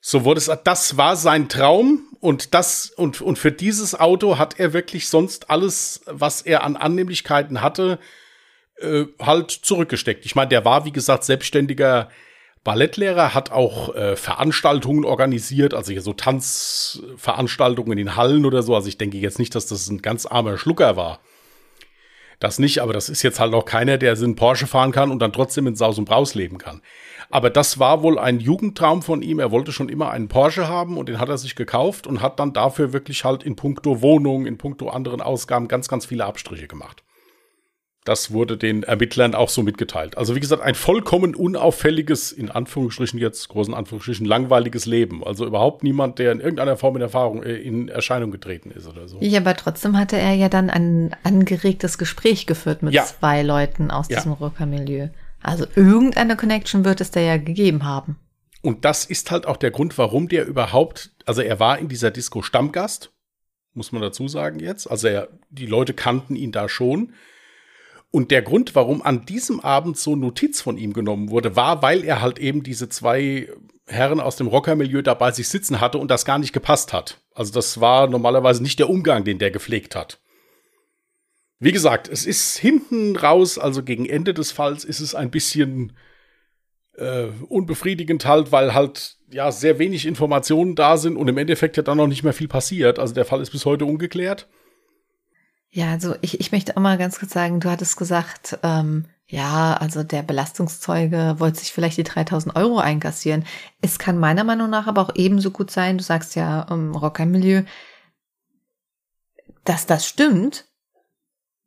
So 0.00 0.24
wurde 0.24 0.38
es, 0.38 0.50
das 0.64 0.96
war 0.96 1.14
sein 1.16 1.48
Traum 1.48 2.08
und 2.18 2.54
das, 2.54 2.90
und, 2.90 3.20
und 3.20 3.38
für 3.38 3.52
dieses 3.52 3.98
Auto 3.98 4.36
hat 4.36 4.58
er 4.58 4.72
wirklich 4.72 5.08
sonst 5.08 5.48
alles, 5.48 6.02
was 6.06 6.42
er 6.42 6.64
an 6.64 6.76
Annehmlichkeiten 6.76 7.60
hatte, 7.60 8.00
äh, 8.78 9.04
halt 9.20 9.52
zurückgesteckt. 9.52 10.26
Ich 10.26 10.34
meine, 10.34 10.48
der 10.48 10.64
war, 10.64 10.84
wie 10.84 10.92
gesagt, 10.92 11.22
selbstständiger 11.22 12.10
Ballettlehrer, 12.64 13.34
hat 13.34 13.50
auch 13.50 13.94
äh, 13.94 14.14
Veranstaltungen 14.14 15.04
organisiert, 15.04 15.74
also 15.74 15.92
hier 15.92 16.02
so 16.02 16.12
Tanzveranstaltungen 16.12 17.98
in 17.98 18.14
Hallen 18.16 18.44
oder 18.44 18.62
so. 18.62 18.74
Also 18.74 18.88
ich 18.88 18.98
denke 18.98 19.18
jetzt 19.18 19.38
nicht, 19.38 19.54
dass 19.54 19.66
das 19.66 19.88
ein 19.88 20.00
ganz 20.00 20.26
armer 20.26 20.58
Schlucker 20.58 20.96
war. 20.96 21.18
Das 22.38 22.58
nicht, 22.58 22.80
aber 22.80 22.92
das 22.92 23.08
ist 23.08 23.22
jetzt 23.22 23.38
halt 23.38 23.54
auch 23.54 23.64
keiner, 23.64 23.98
der 23.98 24.20
in 24.20 24.34
Porsche 24.34 24.66
fahren 24.66 24.90
kann 24.90 25.10
und 25.12 25.20
dann 25.20 25.32
trotzdem 25.32 25.66
in 25.68 25.76
Saus 25.76 25.98
und 25.98 26.06
Braus 26.06 26.34
leben 26.34 26.58
kann. 26.58 26.82
Aber 27.30 27.50
das 27.50 27.78
war 27.78 28.02
wohl 28.02 28.18
ein 28.18 28.40
Jugendtraum 28.40 29.02
von 29.02 29.22
ihm. 29.22 29.38
Er 29.38 29.50
wollte 29.50 29.72
schon 29.72 29.88
immer 29.88 30.10
einen 30.10 30.28
Porsche 30.28 30.68
haben 30.68 30.98
und 30.98 31.08
den 31.08 31.18
hat 31.18 31.28
er 31.28 31.38
sich 31.38 31.54
gekauft 31.54 32.06
und 32.06 32.20
hat 32.20 32.40
dann 32.40 32.52
dafür 32.52 32.92
wirklich 32.92 33.24
halt 33.24 33.42
in 33.42 33.54
puncto 33.56 34.02
Wohnung, 34.02 34.46
in 34.46 34.58
puncto 34.58 34.88
anderen 34.88 35.20
Ausgaben 35.20 35.68
ganz, 35.68 35.88
ganz 35.88 36.04
viele 36.04 36.26
Abstriche 36.26 36.66
gemacht. 36.66 37.02
Das 38.04 38.32
wurde 38.32 38.56
den 38.56 38.82
Ermittlern 38.82 39.34
auch 39.36 39.48
so 39.48 39.62
mitgeteilt. 39.62 40.18
Also 40.18 40.34
wie 40.34 40.40
gesagt, 40.40 40.60
ein 40.60 40.74
vollkommen 40.74 41.36
unauffälliges, 41.36 42.32
in 42.32 42.50
Anführungsstrichen 42.50 43.20
jetzt, 43.20 43.48
großen 43.48 43.74
Anführungsstrichen, 43.74 44.26
langweiliges 44.26 44.86
Leben. 44.86 45.22
Also 45.22 45.46
überhaupt 45.46 45.84
niemand, 45.84 46.18
der 46.18 46.32
in 46.32 46.40
irgendeiner 46.40 46.76
Form 46.76 46.96
in 46.96 47.02
Erfahrung, 47.02 47.44
äh, 47.44 47.54
in 47.54 47.88
Erscheinung 47.88 48.32
getreten 48.32 48.72
ist 48.72 48.88
oder 48.88 49.06
so. 49.06 49.18
Ja, 49.20 49.38
aber 49.38 49.54
trotzdem 49.54 49.96
hatte 49.96 50.16
er 50.16 50.34
ja 50.34 50.48
dann 50.48 50.68
ein 50.68 51.14
angeregtes 51.22 51.96
Gespräch 51.96 52.46
geführt 52.46 52.82
mit 52.82 52.92
ja. 52.92 53.04
zwei 53.04 53.42
Leuten 53.42 53.92
aus 53.92 54.08
ja. 54.08 54.16
diesem 54.16 54.32
Rockermilieu. 54.32 55.08
Also 55.40 55.66
irgendeine 55.76 56.36
Connection 56.36 56.84
wird 56.84 57.00
es 57.00 57.12
da 57.12 57.20
ja 57.20 57.36
gegeben 57.36 57.84
haben. 57.84 58.16
Und 58.62 58.84
das 58.84 59.04
ist 59.04 59.30
halt 59.30 59.46
auch 59.46 59.56
der 59.56 59.70
Grund, 59.70 59.96
warum 59.98 60.28
der 60.28 60.46
überhaupt, 60.46 61.10
also 61.26 61.40
er 61.40 61.60
war 61.60 61.78
in 61.78 61.88
dieser 61.88 62.10
Disco 62.10 62.42
Stammgast, 62.42 63.12
muss 63.74 63.92
man 63.92 64.02
dazu 64.02 64.28
sagen 64.28 64.60
jetzt. 64.60 64.88
Also 64.88 65.08
er, 65.08 65.28
die 65.50 65.66
Leute 65.66 65.94
kannten 65.94 66.36
ihn 66.36 66.52
da 66.52 66.68
schon. 66.68 67.12
Und 68.12 68.30
der 68.30 68.42
Grund, 68.42 68.74
warum 68.74 69.02
an 69.02 69.24
diesem 69.24 69.58
Abend 69.60 69.96
so 69.96 70.14
Notiz 70.14 70.60
von 70.60 70.76
ihm 70.76 70.92
genommen 70.92 71.30
wurde, 71.30 71.56
war, 71.56 71.82
weil 71.82 72.04
er 72.04 72.20
halt 72.20 72.38
eben 72.38 72.62
diese 72.62 72.90
zwei 72.90 73.48
Herren 73.86 74.20
aus 74.20 74.36
dem 74.36 74.46
Rockermilieu 74.46 75.00
da 75.00 75.14
bei 75.14 75.32
sich 75.32 75.48
sitzen 75.48 75.80
hatte 75.80 75.96
und 75.96 76.10
das 76.10 76.26
gar 76.26 76.38
nicht 76.38 76.52
gepasst 76.52 76.92
hat. 76.92 77.18
Also 77.34 77.54
das 77.54 77.80
war 77.80 78.06
normalerweise 78.08 78.62
nicht 78.62 78.78
der 78.78 78.90
Umgang, 78.90 79.24
den 79.24 79.38
der 79.38 79.50
gepflegt 79.50 79.96
hat. 79.96 80.20
Wie 81.58 81.72
gesagt, 81.72 82.08
es 82.08 82.26
ist 82.26 82.58
hinten 82.58 83.16
raus, 83.16 83.58
also 83.58 83.82
gegen 83.82 84.04
Ende 84.04 84.34
des 84.34 84.52
Falls 84.52 84.84
ist 84.84 85.00
es 85.00 85.14
ein 85.14 85.30
bisschen 85.30 85.96
äh, 86.98 87.28
unbefriedigend 87.48 88.26
halt, 88.26 88.52
weil 88.52 88.74
halt 88.74 89.16
ja 89.30 89.50
sehr 89.50 89.78
wenig 89.78 90.04
Informationen 90.04 90.74
da 90.74 90.98
sind 90.98 91.16
und 91.16 91.28
im 91.28 91.38
Endeffekt 91.38 91.78
ja 91.78 91.82
dann 91.82 91.96
noch 91.96 92.08
nicht 92.08 92.24
mehr 92.24 92.34
viel 92.34 92.48
passiert. 92.48 92.98
Also 92.98 93.14
der 93.14 93.24
Fall 93.24 93.40
ist 93.40 93.52
bis 93.52 93.64
heute 93.64 93.86
ungeklärt. 93.86 94.48
Ja, 95.74 95.90
also 95.90 96.14
ich, 96.20 96.38
ich 96.38 96.52
möchte 96.52 96.76
auch 96.76 96.82
mal 96.82 96.98
ganz 96.98 97.18
kurz 97.18 97.32
sagen, 97.32 97.58
du 97.58 97.70
hattest 97.70 97.96
gesagt, 97.96 98.58
ähm, 98.62 99.06
ja, 99.26 99.72
also 99.72 100.02
der 100.02 100.22
Belastungszeuge 100.22 101.36
wollte 101.38 101.60
sich 101.60 101.72
vielleicht 101.72 101.96
die 101.96 102.02
3000 102.02 102.54
Euro 102.54 102.78
einkassieren. 102.78 103.46
Es 103.80 103.98
kann 103.98 104.18
meiner 104.18 104.44
Meinung 104.44 104.68
nach 104.68 104.86
aber 104.86 105.00
auch 105.00 105.14
ebenso 105.14 105.50
gut 105.50 105.70
sein, 105.70 105.96
du 105.96 106.04
sagst 106.04 106.36
ja 106.36 106.62
im 106.70 106.94
Rockermilieu, 106.94 107.62
dass 109.64 109.86
das 109.86 110.06
stimmt, 110.06 110.66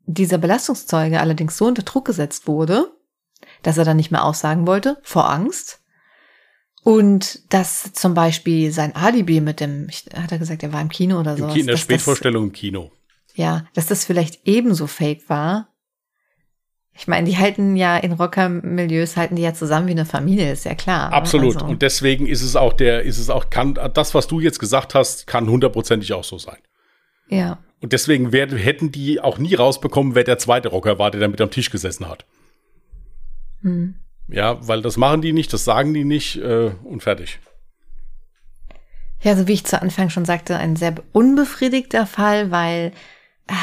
dieser 0.05 0.37
Belastungszeuge 0.37 1.19
allerdings 1.19 1.57
so 1.57 1.65
unter 1.65 1.81
Druck 1.81 2.05
gesetzt 2.05 2.47
wurde, 2.47 2.91
dass 3.63 3.79
er 3.79 3.85
dann 3.85 3.97
nicht 3.97 4.11
mehr 4.11 4.23
aussagen 4.23 4.67
wollte, 4.67 4.99
vor 5.01 5.27
Angst. 5.27 5.81
Und 6.83 7.51
dass 7.51 7.93
zum 7.93 8.13
Beispiel 8.13 8.71
sein 8.71 8.95
Alibi 8.95 9.41
mit 9.41 9.59
dem, 9.59 9.89
hat 10.13 10.31
er 10.31 10.37
gesagt, 10.37 10.61
er 10.61 10.71
war 10.71 10.81
im 10.81 10.89
Kino 10.89 11.19
oder 11.19 11.35
so. 11.35 11.47
In 11.47 11.65
der 11.65 11.77
Spätvorstellung 11.77 12.43
im 12.43 12.51
Kino. 12.51 12.91
Ja, 13.35 13.65
dass 13.73 13.85
das 13.85 14.05
vielleicht 14.05 14.47
ebenso 14.47 14.87
fake 14.87 15.29
war. 15.29 15.67
Ich 16.97 17.07
meine, 17.07 17.27
die 17.27 17.37
halten 17.37 17.75
ja 17.75 17.97
in 17.97 18.13
Rockermilieus 18.13 19.17
halten 19.17 19.35
die 19.35 19.41
ja 19.41 19.53
zusammen 19.53 19.87
wie 19.87 19.91
eine 19.91 20.05
Familie, 20.05 20.53
ist 20.53 20.63
ja 20.63 20.75
klar. 20.75 21.09
Ne? 21.09 21.15
Absolut. 21.15 21.55
Also. 21.55 21.67
Und 21.67 21.81
deswegen 21.81 22.25
ist 22.25 22.41
es 22.41 22.55
auch 22.55 22.71
der, 22.71 23.03
ist 23.03 23.17
es 23.17 23.29
auch, 23.29 23.49
kann, 23.49 23.77
das, 23.93 24.15
was 24.15 24.27
du 24.27 24.39
jetzt 24.39 24.59
gesagt 24.59 24.95
hast, 24.95 25.27
kann 25.27 25.49
hundertprozentig 25.49 26.13
auch 26.13 26.23
so 26.23 26.37
sein. 26.37 26.57
Ja. 27.27 27.59
Und 27.81 27.91
deswegen 27.91 28.31
werden, 28.31 28.57
hätten 28.57 28.93
die 28.93 29.19
auch 29.19 29.37
nie 29.37 29.55
rausbekommen, 29.55 30.15
wer 30.15 30.23
der 30.23 30.37
zweite 30.37 30.69
Rocker 30.69 30.97
war, 30.97 31.11
der 31.11 31.19
da 31.19 31.27
mit 31.27 31.41
am 31.41 31.51
Tisch 31.51 31.69
gesessen 31.69 32.07
hat. 32.07 32.25
Hm. 33.61 33.95
Ja, 34.29 34.65
weil 34.65 34.81
das 34.81 34.95
machen 34.95 35.21
die 35.21 35.33
nicht, 35.33 35.51
das 35.51 35.65
sagen 35.65 35.93
die 35.93 36.05
nicht 36.05 36.37
äh, 36.37 36.71
und 36.83 37.03
fertig. 37.03 37.39
Ja, 39.21 39.35
so 39.35 39.47
wie 39.47 39.53
ich 39.53 39.65
zu 39.65 39.81
Anfang 39.81 40.09
schon 40.09 40.25
sagte, 40.25 40.57
ein 40.57 40.75
sehr 40.75 40.95
unbefriedigter 41.11 42.05
Fall, 42.05 42.51
weil 42.51 42.91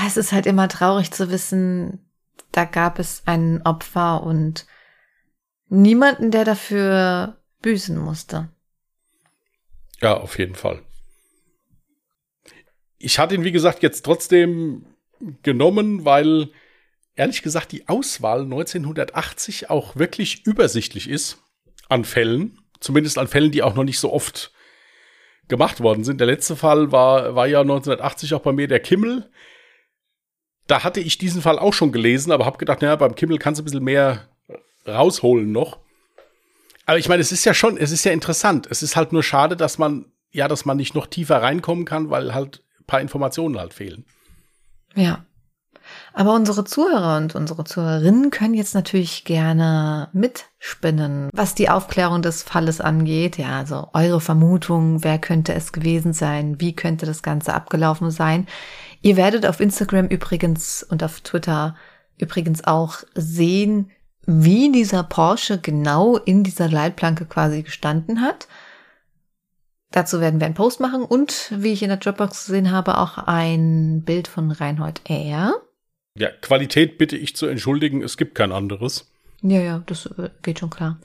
es 0.07 0.17
ist 0.17 0.33
halt 0.33 0.47
immer 0.47 0.69
traurig 0.69 1.11
zu 1.11 1.31
wissen, 1.31 2.11
da 2.53 2.65
gab 2.65 2.99
es 2.99 3.23
ein 3.27 3.63
Opfer 3.65 4.23
und 4.23 4.67
niemanden, 5.69 6.31
der 6.31 6.45
dafür 6.45 7.39
büßen 7.63 7.97
musste. 7.97 8.49
Ja, 10.01 10.19
auf 10.19 10.39
jeden 10.39 10.55
Fall. 10.55 10.83
Ich 12.99 13.19
hatte 13.19 13.35
ihn, 13.35 13.45
wie 13.45 13.53
gesagt, 13.53 13.83
jetzt 13.83 14.05
trotzdem 14.05 14.87
genommen, 15.43 16.05
weil 16.05 16.51
ehrlich 17.15 17.43
gesagt 17.43 17.73
die 17.73 17.89
Auswahl 17.89 18.43
1980 18.43 19.71
auch 19.71 19.97
wirklich 19.97 20.47
übersichtlich 20.47 21.09
ist 21.09 21.39
an 21.89 22.05
Fällen. 22.05 22.59
Zumindest 22.81 23.19
an 23.19 23.29
Fällen, 23.29 23.53
die 23.53 23.63
auch 23.63 23.75
noch 23.75 23.85
nicht 23.85 24.01
so 24.01 24.13
oft 24.13 24.53
gemacht 25.49 25.81
worden 25.81 26.05
sind. 26.05 26.19
Der 26.19 26.27
letzte 26.27 26.57
Fall 26.57 26.93
war, 26.93 27.35
war 27.35 27.47
ja 27.47 27.61
1980 27.61 28.35
auch 28.35 28.41
bei 28.41 28.53
mir 28.53 28.69
der 28.69 28.81
Kimmel. 28.81 29.31
Da 30.73 30.85
hatte 30.85 31.01
ich 31.01 31.19
diesen 31.19 31.43
Fall 31.43 31.59
auch 31.59 31.75
schon 31.75 31.93
gelesen, 31.93 32.33
aber 32.33 32.47
habe 32.47 32.57
gedacht, 32.57 32.81
naja, 32.81 32.97
beim 32.97 33.15
Kimmel 33.15 33.37
kannst 33.37 33.59
du 33.59 33.63
ein 33.63 33.67
bisschen 33.67 33.85
mehr 33.85 34.27
rausholen 34.89 35.53
noch. 35.53 35.81
Aber 36.87 36.97
ich 36.97 37.11
meine, 37.11 37.21
es 37.21 37.31
ist 37.31 37.45
ja 37.45 37.53
schon, 37.53 37.77
es 37.77 37.91
ist 37.91 38.07
ja 38.07 38.13
interessant. 38.13 38.69
Es 38.71 38.83
ist 38.83 38.97
halt 38.97 39.13
nur 39.13 39.23
schade, 39.23 39.55
dass 39.55 39.77
man, 39.77 40.07
ja, 40.31 40.49
dass 40.49 40.65
man 40.65 40.79
nicht 40.79 40.95
noch 40.95 41.07
tiefer 41.07 41.43
reinkommen 41.43 41.85
kann, 41.85 42.09
weil 42.09 42.33
halt 42.33 42.63
paar 42.87 43.03
Informationen 43.03 43.59
halt 43.59 43.75
fehlen. 43.75 44.07
Ja. 44.95 45.27
Aber 46.15 46.35
unsere 46.35 46.65
Zuhörer 46.65 47.17
und 47.17 47.35
unsere 47.35 47.65
Zuhörerinnen 47.65 48.31
können 48.31 48.55
jetzt 48.55 48.75
natürlich 48.75 49.25
gerne 49.25 50.09
mitspinnen, 50.13 51.31
was 51.33 51.55
die 51.55 51.71
Aufklärung 51.71 52.21
des 52.21 52.43
Falles 52.43 52.81
angeht. 52.81 53.39
Ja, 53.39 53.59
also 53.59 53.89
eure 53.95 54.21
Vermutung, 54.21 55.03
wer 55.05 55.19
könnte 55.19 55.55
es 55.55 55.73
gewesen 55.73 56.13
sein, 56.13 56.61
wie 56.61 56.75
könnte 56.75 57.07
das 57.07 57.23
Ganze 57.23 57.55
abgelaufen 57.55 58.11
sein. 58.11 58.47
Ihr 59.01 59.17
werdet 59.17 59.47
auf 59.47 59.61
Instagram 59.61 60.07
übrigens 60.07 60.83
und 60.83 61.03
auf 61.03 61.23
Twitter 61.23 61.77
übrigens 62.19 62.65
auch 62.65 62.99
sehen, 63.15 63.91
wie 64.27 64.71
dieser 64.71 65.03
Porsche 65.03 65.59
genau 65.59 66.17
in 66.17 66.45
dieser 66.45 66.69
Leitplanke 66.69 67.25
quasi 67.25 67.63
gestanden 67.63 68.21
hat. 68.21 68.47
Dazu 69.91 70.21
werden 70.21 70.41
wir 70.41 70.47
einen 70.47 70.55
Post 70.55 70.81
machen 70.81 71.03
und, 71.03 71.53
wie 71.57 71.73
ich 71.73 71.83
in 71.83 71.89
der 71.89 71.99
Dropbox 71.99 72.47
gesehen 72.47 72.71
habe, 72.71 72.99
auch 72.99 73.19
ein 73.19 74.03
Bild 74.05 74.29
von 74.29 74.51
Reinhold 74.51 75.03
R. 75.09 75.55
Ja, 76.17 76.29
Qualität 76.41 76.99
bitte 76.99 77.17
ich 77.17 77.37
zu 77.37 77.47
entschuldigen, 77.47 78.03
es 78.03 78.17
gibt 78.17 78.35
kein 78.35 78.53
anderes. 78.53 79.11
Ja, 79.43 79.61
ja, 79.61 79.83
das 79.87 80.07
äh, 80.07 80.31
geht 80.43 80.59
schon 80.59 80.71
klar. 80.71 80.99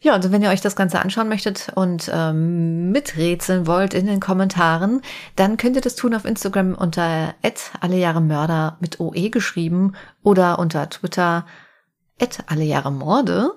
Ja, 0.00 0.14
also 0.14 0.32
wenn 0.32 0.42
ihr 0.42 0.50
euch 0.50 0.60
das 0.60 0.74
Ganze 0.74 1.00
anschauen 1.00 1.28
möchtet 1.28 1.68
und 1.76 2.10
ähm, 2.12 2.90
miträtseln 2.90 3.68
wollt 3.68 3.94
in 3.94 4.06
den 4.06 4.18
Kommentaren, 4.18 5.00
dann 5.36 5.56
könnt 5.56 5.76
ihr 5.76 5.82
das 5.82 5.94
tun 5.94 6.14
auf 6.14 6.24
Instagram 6.24 6.74
unter 6.74 7.36
alle 7.80 7.96
Jahre 7.96 8.20
Mörder 8.20 8.78
mit 8.80 8.98
OE 8.98 9.30
geschrieben 9.30 9.94
oder 10.24 10.58
unter 10.58 10.90
Twitter 10.90 11.46
alle 12.46 12.64
Jahre 12.64 12.90
Morde. 12.90 13.52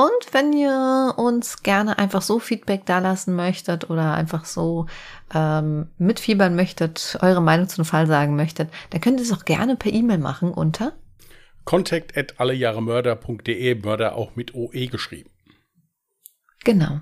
Und 0.00 0.32
wenn 0.32 0.54
ihr 0.54 1.12
uns 1.18 1.62
gerne 1.62 1.98
einfach 1.98 2.22
so 2.22 2.38
Feedback 2.38 2.86
dalassen 2.86 3.36
möchtet 3.36 3.90
oder 3.90 4.14
einfach 4.14 4.46
so 4.46 4.86
ähm, 5.34 5.88
mitfiebern 5.98 6.56
möchtet, 6.56 7.18
eure 7.20 7.42
Meinung 7.42 7.68
zu 7.68 7.76
einem 7.76 7.84
Fall 7.84 8.06
sagen 8.06 8.34
möchtet, 8.34 8.70
dann 8.88 9.02
könnt 9.02 9.20
ihr 9.20 9.24
es 9.24 9.32
auch 9.32 9.44
gerne 9.44 9.76
per 9.76 9.92
E-Mail 9.92 10.16
machen 10.16 10.52
unter 10.52 10.94
contact 11.66 12.16
at 12.16 12.40
allejahremörder.de, 12.40 13.74
Mörder 13.74 14.16
auch 14.16 14.36
mit 14.36 14.54
OE 14.54 14.86
geschrieben. 14.86 15.28
Genau. 16.64 17.00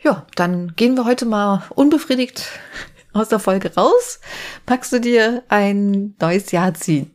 Ja, 0.00 0.26
dann 0.34 0.74
gehen 0.74 0.96
wir 0.96 1.04
heute 1.04 1.24
mal 1.24 1.62
unbefriedigt 1.76 2.48
aus 3.12 3.28
der 3.28 3.38
Folge 3.38 3.72
raus. 3.76 4.18
Packst 4.66 4.92
du 4.92 5.00
dir 5.00 5.44
ein 5.46 6.16
neues 6.20 6.50
Jahr 6.50 6.74
ziehen? 6.74 7.14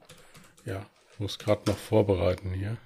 Ja, 0.64 0.86
ich 1.12 1.20
muss 1.20 1.40
gerade 1.40 1.70
noch 1.70 1.78
vorbereiten 1.78 2.52
hier. 2.52 2.78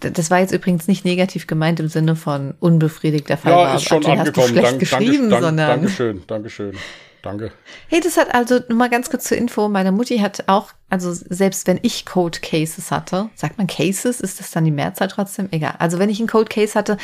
Das 0.00 0.30
war 0.30 0.38
jetzt 0.38 0.52
übrigens 0.52 0.86
nicht 0.86 1.04
negativ 1.04 1.46
gemeint 1.46 1.80
im 1.80 1.88
Sinne 1.88 2.14
von 2.14 2.54
unbefriedigter 2.60 3.36
Fall. 3.36 3.52
Ja, 3.52 3.74
ist 3.74 3.88
schon 3.88 3.98
Abdel, 3.98 4.18
angekommen. 4.18 4.62
Hast 4.62 4.74
du 4.74 4.78
geschrieben, 4.78 5.30
danke, 5.30 5.44
sondern 5.46 5.68
Dankeschön, 5.68 6.22
Dankeschön. 6.26 6.76
Danke. 7.22 7.50
Hey, 7.88 8.00
das 8.00 8.16
hat 8.16 8.32
also 8.32 8.60
nur 8.68 8.78
mal 8.78 8.90
ganz 8.90 9.10
kurz 9.10 9.24
zur 9.24 9.36
Info. 9.36 9.68
Meine 9.68 9.90
Mutti 9.90 10.18
hat 10.18 10.44
auch, 10.46 10.70
also 10.88 11.12
selbst 11.12 11.66
wenn 11.66 11.80
ich 11.82 12.06
Code 12.06 12.38
Cases 12.40 12.92
hatte, 12.92 13.28
sagt 13.34 13.58
man 13.58 13.66
Cases, 13.66 14.20
ist 14.20 14.38
das 14.38 14.52
dann 14.52 14.64
die 14.64 14.70
Mehrzahl 14.70 15.08
trotzdem? 15.08 15.48
Egal. 15.50 15.74
Also 15.80 15.98
wenn 15.98 16.10
ich 16.10 16.20
einen 16.20 16.28
Code 16.28 16.48
Case 16.48 16.78
hatte, 16.78 16.96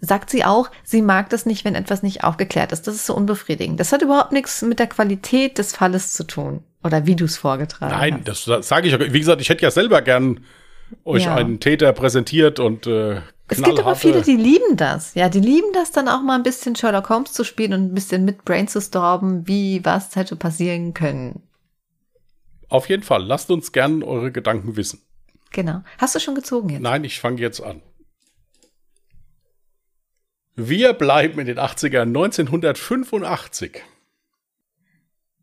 sagt 0.00 0.30
sie 0.30 0.44
auch, 0.44 0.70
sie 0.84 1.02
mag 1.02 1.28
das 1.30 1.44
nicht, 1.44 1.64
wenn 1.64 1.74
etwas 1.74 2.04
nicht 2.04 2.22
aufgeklärt 2.22 2.70
ist. 2.70 2.86
Das 2.86 2.94
ist 2.94 3.06
so 3.06 3.14
unbefriedigend. 3.14 3.80
Das 3.80 3.92
hat 3.92 4.02
überhaupt 4.02 4.30
nichts 4.30 4.62
mit 4.62 4.78
der 4.78 4.86
Qualität 4.86 5.58
des 5.58 5.74
Falles 5.74 6.12
zu 6.12 6.24
tun. 6.24 6.62
Oder 6.84 7.06
wie 7.06 7.16
du 7.16 7.24
es 7.24 7.36
vorgetragen 7.36 7.92
Nein, 7.92 8.24
hast. 8.26 8.46
Nein, 8.46 8.56
das 8.58 8.68
sage 8.68 8.88
ich. 8.88 9.12
Wie 9.12 9.18
gesagt, 9.18 9.40
ich 9.40 9.48
hätte 9.48 9.62
ja 9.62 9.72
selber 9.72 10.00
gern 10.02 10.40
euch 11.04 11.24
ja. 11.24 11.34
einen 11.34 11.60
Täter 11.60 11.92
präsentiert 11.92 12.60
und 12.60 12.86
äh, 12.86 13.20
es 13.48 13.62
gibt 13.62 13.78
aber 13.78 13.96
viele, 13.96 14.20
die 14.20 14.36
lieben 14.36 14.76
das. 14.76 15.14
Ja, 15.14 15.28
die 15.28 15.40
lieben 15.40 15.72
das 15.72 15.90
dann 15.90 16.08
auch 16.08 16.20
mal 16.20 16.34
ein 16.34 16.42
bisschen 16.42 16.76
Sherlock 16.76 17.08
Holmes 17.08 17.32
zu 17.32 17.44
spielen 17.44 17.72
und 17.72 17.86
ein 17.86 17.94
bisschen 17.94 18.24
mit 18.24 18.44
brainstormen, 18.44 19.48
wie 19.48 19.84
was 19.84 20.16
hätte 20.16 20.36
passieren 20.36 20.92
können. 20.92 21.42
Auf 22.68 22.88
jeden 22.90 23.02
Fall. 23.02 23.24
Lasst 23.24 23.50
uns 23.50 23.72
gern 23.72 24.02
eure 24.02 24.30
Gedanken 24.30 24.76
wissen. 24.76 25.00
Genau. 25.50 25.82
Hast 25.96 26.14
du 26.14 26.20
schon 26.20 26.34
gezogen 26.34 26.68
jetzt? 26.68 26.82
Nein, 26.82 27.04
ich 27.04 27.20
fange 27.20 27.40
jetzt 27.40 27.62
an. 27.62 27.80
Wir 30.54 30.92
bleiben 30.92 31.38
in 31.38 31.46
den 31.46 31.58
80ern 31.58 32.08
1985. 32.08 33.82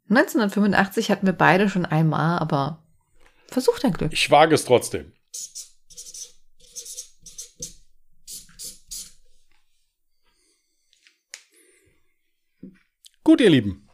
1985 0.09 1.09
hatten 1.09 1.25
wir 1.25 1.33
beide 1.33 1.69
schon 1.69 1.85
einmal, 1.85 2.37
aber 2.37 2.83
versuch 3.47 3.79
dein 3.79 3.93
Glück. 3.93 4.13
Ich 4.13 4.29
wage 4.29 4.53
es 4.53 4.65
trotzdem. 4.65 5.13
Gut, 13.25 13.41
ihr 13.41 13.49
Lieben. 13.49 13.89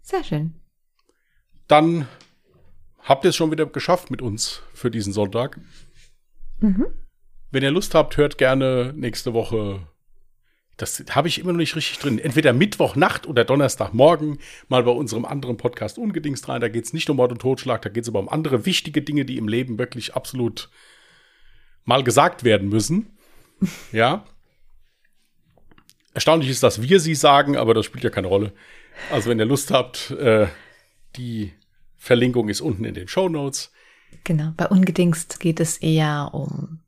Sehr 0.00 0.24
schön. 0.24 0.54
Dann 1.68 2.08
habt 2.98 3.24
ihr 3.24 3.28
es 3.28 3.36
schon 3.36 3.50
wieder 3.50 3.66
geschafft 3.66 4.10
mit 4.10 4.22
uns 4.22 4.62
für 4.72 4.90
diesen 4.90 5.12
Sonntag. 5.12 5.60
Mhm. 6.60 6.86
Wenn 7.50 7.62
ihr 7.62 7.70
Lust 7.70 7.94
habt, 7.94 8.16
hört 8.16 8.38
gerne 8.38 8.94
nächste 8.96 9.34
Woche. 9.34 9.86
Das 10.78 11.04
habe 11.10 11.28
ich 11.28 11.38
immer 11.38 11.52
noch 11.52 11.58
nicht 11.58 11.76
richtig 11.76 11.98
drin. 11.98 12.18
Entweder 12.18 12.54
Mittwochnacht 12.54 13.26
oder 13.26 13.44
Donnerstagmorgen 13.44 14.38
mal 14.68 14.82
bei 14.82 14.92
unserem 14.92 15.26
anderen 15.26 15.58
Podcast 15.58 15.98
Ungedingst 15.98 16.48
rein. 16.48 16.62
Da 16.62 16.68
geht 16.68 16.86
es 16.86 16.94
nicht 16.94 17.10
um 17.10 17.18
Mord 17.18 17.32
und 17.32 17.42
Totschlag, 17.42 17.82
da 17.82 17.90
geht 17.90 18.04
es 18.04 18.08
aber 18.08 18.20
um 18.20 18.30
andere 18.30 18.64
wichtige 18.64 19.02
Dinge, 19.02 19.26
die 19.26 19.36
im 19.36 19.46
Leben 19.46 19.78
wirklich 19.78 20.14
absolut 20.14 20.70
mal 21.84 22.02
gesagt 22.02 22.44
werden 22.44 22.70
müssen. 22.70 23.18
ja. 23.92 24.24
Erstaunlich 26.14 26.48
ist, 26.48 26.62
dass 26.62 26.80
wir 26.80 27.00
sie 27.00 27.14
sagen, 27.14 27.56
aber 27.56 27.74
das 27.74 27.84
spielt 27.84 28.04
ja 28.04 28.10
keine 28.10 28.28
Rolle. 28.28 28.52
Also 29.10 29.28
wenn 29.28 29.38
ihr 29.38 29.44
Lust 29.44 29.72
habt, 29.72 30.12
äh, 30.12 30.46
die 31.16 31.52
Verlinkung 31.96 32.48
ist 32.48 32.60
unten 32.60 32.84
in 32.84 32.94
den 32.94 33.08
Show 33.08 33.28
Notes. 33.28 33.72
Genau, 34.22 34.52
bei 34.56 34.68
Ungedingst 34.68 35.40
geht 35.40 35.58
es 35.58 35.78
eher 35.78 36.30
um 36.32 36.80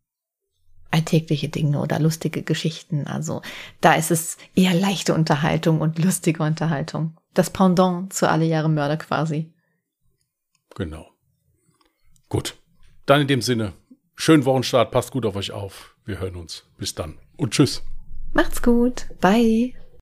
alltägliche 0.93 1.49
Dinge 1.49 1.81
oder 1.81 1.99
lustige 1.99 2.43
Geschichten. 2.43 3.07
Also 3.07 3.43
da 3.81 3.95
ist 3.95 4.11
es 4.11 4.39
eher 4.55 4.75
leichte 4.75 5.13
Unterhaltung 5.13 5.81
und 5.81 5.99
lustige 5.99 6.43
Unterhaltung. 6.43 7.17
Das 7.35 7.51
Pendant 7.51 8.13
zu 8.13 8.29
alle 8.29 8.45
Jahre 8.45 8.69
Mörder 8.69 8.97
quasi. 8.97 9.53
Genau. 10.75 11.11
Gut. 12.29 12.57
Dann 13.07 13.23
in 13.23 13.29
dem 13.29 13.43
Sinne, 13.43 13.73
schönen 14.15 14.45
Wochenstart, 14.45 14.91
passt 14.91 15.11
gut 15.11 15.27
auf 15.27 15.37
euch 15.37 15.51
auf. 15.51 15.97
Wir 16.05 16.21
hören 16.21 16.37
uns. 16.37 16.65
Bis 16.79 16.95
dann 16.95 17.19
und 17.37 17.53
tschüss. 17.53 17.83
Macht's 18.37 18.61
gut. 18.61 19.07
Bye. 19.23 19.73